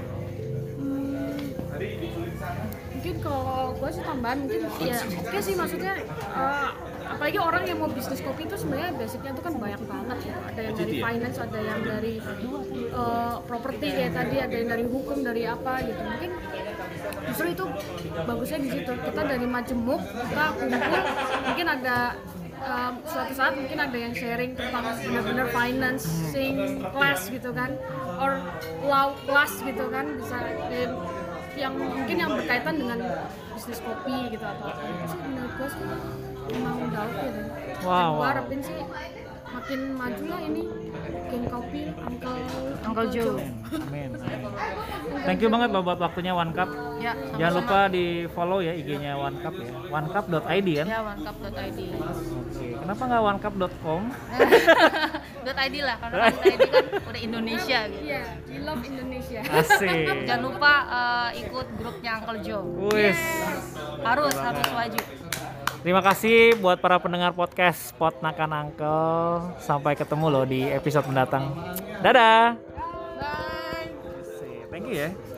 mungkin 2.93 3.15
kalau 3.19 3.71
gue 3.73 3.89
sih 3.91 3.99
tambahan 4.01 4.37
mungkin 4.43 4.59
ya 4.81 4.99
oke 5.19 5.37
sih 5.39 5.55
maksudnya 5.55 5.93
eh, 5.99 6.69
apalagi 7.13 7.37
orang 7.39 7.63
yang 7.69 7.77
mau 7.79 7.89
bisnis 7.89 8.19
kopi 8.25 8.49
itu 8.49 8.55
sebenarnya 8.57 8.91
basicnya 8.97 9.31
itu 9.31 9.41
kan 9.45 9.53
banyak 9.55 9.81
banget 9.85 10.17
gitu. 10.25 10.39
Ada 10.43 10.59
yang 10.59 10.75
dari 10.75 10.93
finance 10.97 11.37
ada 11.37 11.59
yang 11.61 11.79
dari 11.85 12.15
eh, 12.89 13.35
properti 13.45 13.87
kayak 13.93 14.13
tadi 14.17 14.35
ada 14.41 14.55
yang 14.57 14.69
dari 14.73 14.85
hukum 14.89 15.17
dari 15.21 15.43
apa 15.45 15.73
gitu. 15.85 16.01
Mungkin 16.01 16.31
justru 17.29 17.47
itu 17.53 17.65
bagusnya 18.25 18.59
di 18.59 18.69
situ. 18.73 18.91
Kita 18.91 19.21
dari 19.21 19.45
majemuk 19.47 20.01
kita 20.01 20.45
kumpul 20.57 21.01
mungkin 21.47 21.67
ada 21.69 21.97
um, 22.63 22.93
suatu 23.05 23.33
saat 23.35 23.53
mungkin 23.55 23.79
ada 23.79 23.97
yang 23.97 24.13
sharing 24.15 24.51
tentang 24.57 24.83
benar-benar 24.83 25.47
financing 25.53 26.81
class 26.91 27.29
gitu 27.29 27.49
kan. 27.53 27.71
Or 28.17 28.41
law 28.83 29.13
class 29.29 29.53
gitu 29.61 29.85
kan 29.93 30.05
bisa 30.17 30.37
yang 31.53 31.77
mungkin 31.77 32.17
yang 32.17 32.33
berkaitan 32.33 32.81
dengan 32.81 32.99
bisnis 33.53 33.79
kopi 33.85 34.33
gitu 34.33 34.45
atau 34.45 34.65
apa. 34.73 34.81
Itu 34.81 35.05
sih 35.13 35.19
menurut 35.21 35.53
gue 35.53 35.69
sih 35.69 36.32
emang 36.49 36.75
udah 36.83 37.03
oke 37.05 37.27
deh 37.29 37.45
Wow, 37.83 38.23
harapin 38.23 38.63
sih 38.63 38.79
makin 39.53 39.79
maju 39.93 40.23
lah 40.23 40.41
ini 40.41 40.61
geng 41.29 41.45
kopi 41.45 41.81
Uncle 41.93 42.37
Uncle 42.83 43.07
Joe. 43.09 43.37
Amin. 43.75 44.11
Thank 45.25 45.39
you 45.39 45.49
banget 45.49 45.69
loh 45.69 45.81
buat 45.81 45.99
waktunya 45.99 46.31
One 46.31 46.51
Cup. 46.51 46.67
ya 46.97 47.11
Jangan 47.35 47.53
lupa 47.59 47.79
di 47.87 48.05
follow 48.29 48.59
ya 48.59 48.71
IG-nya 48.71 49.13
One 49.13 49.37
Cup 49.39 49.53
ya. 49.55 49.67
onecup.id 49.87 50.67
kan? 50.79 50.85
ya 50.85 50.99
onecap.id 51.01 51.79
Oke. 51.93 52.67
Kenapa 52.75 53.01
nggak 53.03 53.21
onecup.com? 53.21 54.01
.id 55.63 55.75
lah 55.79 55.95
karena 55.99 56.17
.id 56.33 56.59
kan 56.63 56.85
udah 57.11 57.21
Indonesia 57.21 57.79
gitu. 57.87 58.03
Iya, 58.03 58.23
we 58.47 58.57
love 58.59 58.83
Indonesia. 58.83 59.39
Asik. 59.43 60.07
Jangan 60.23 60.41
lupa 60.41 60.73
eh, 60.87 61.29
ikut 61.43 61.67
grupnya 61.77 62.11
Uncle 62.19 62.39
Joe. 62.41 62.65
Wis. 62.89 63.19
Harus 64.01 64.35
harus 64.35 64.67
wajib. 64.71 65.03
Terima 65.83 65.99
kasih 65.99 66.55
buat 66.63 66.79
para 66.79 66.95
pendengar 66.95 67.35
podcast 67.35 67.91
Pot 67.99 68.15
Nakan 68.23 68.55
Uncle. 68.55 69.51
Sampai 69.59 69.99
ketemu 69.99 70.31
loh 70.31 70.47
di 70.47 70.63
episode 70.63 71.03
mendatang. 71.11 71.51
Dadah. 71.99 72.55
Bye. 73.19 73.91
Thank 74.71 74.87
you 74.87 74.95
ya. 74.95 75.32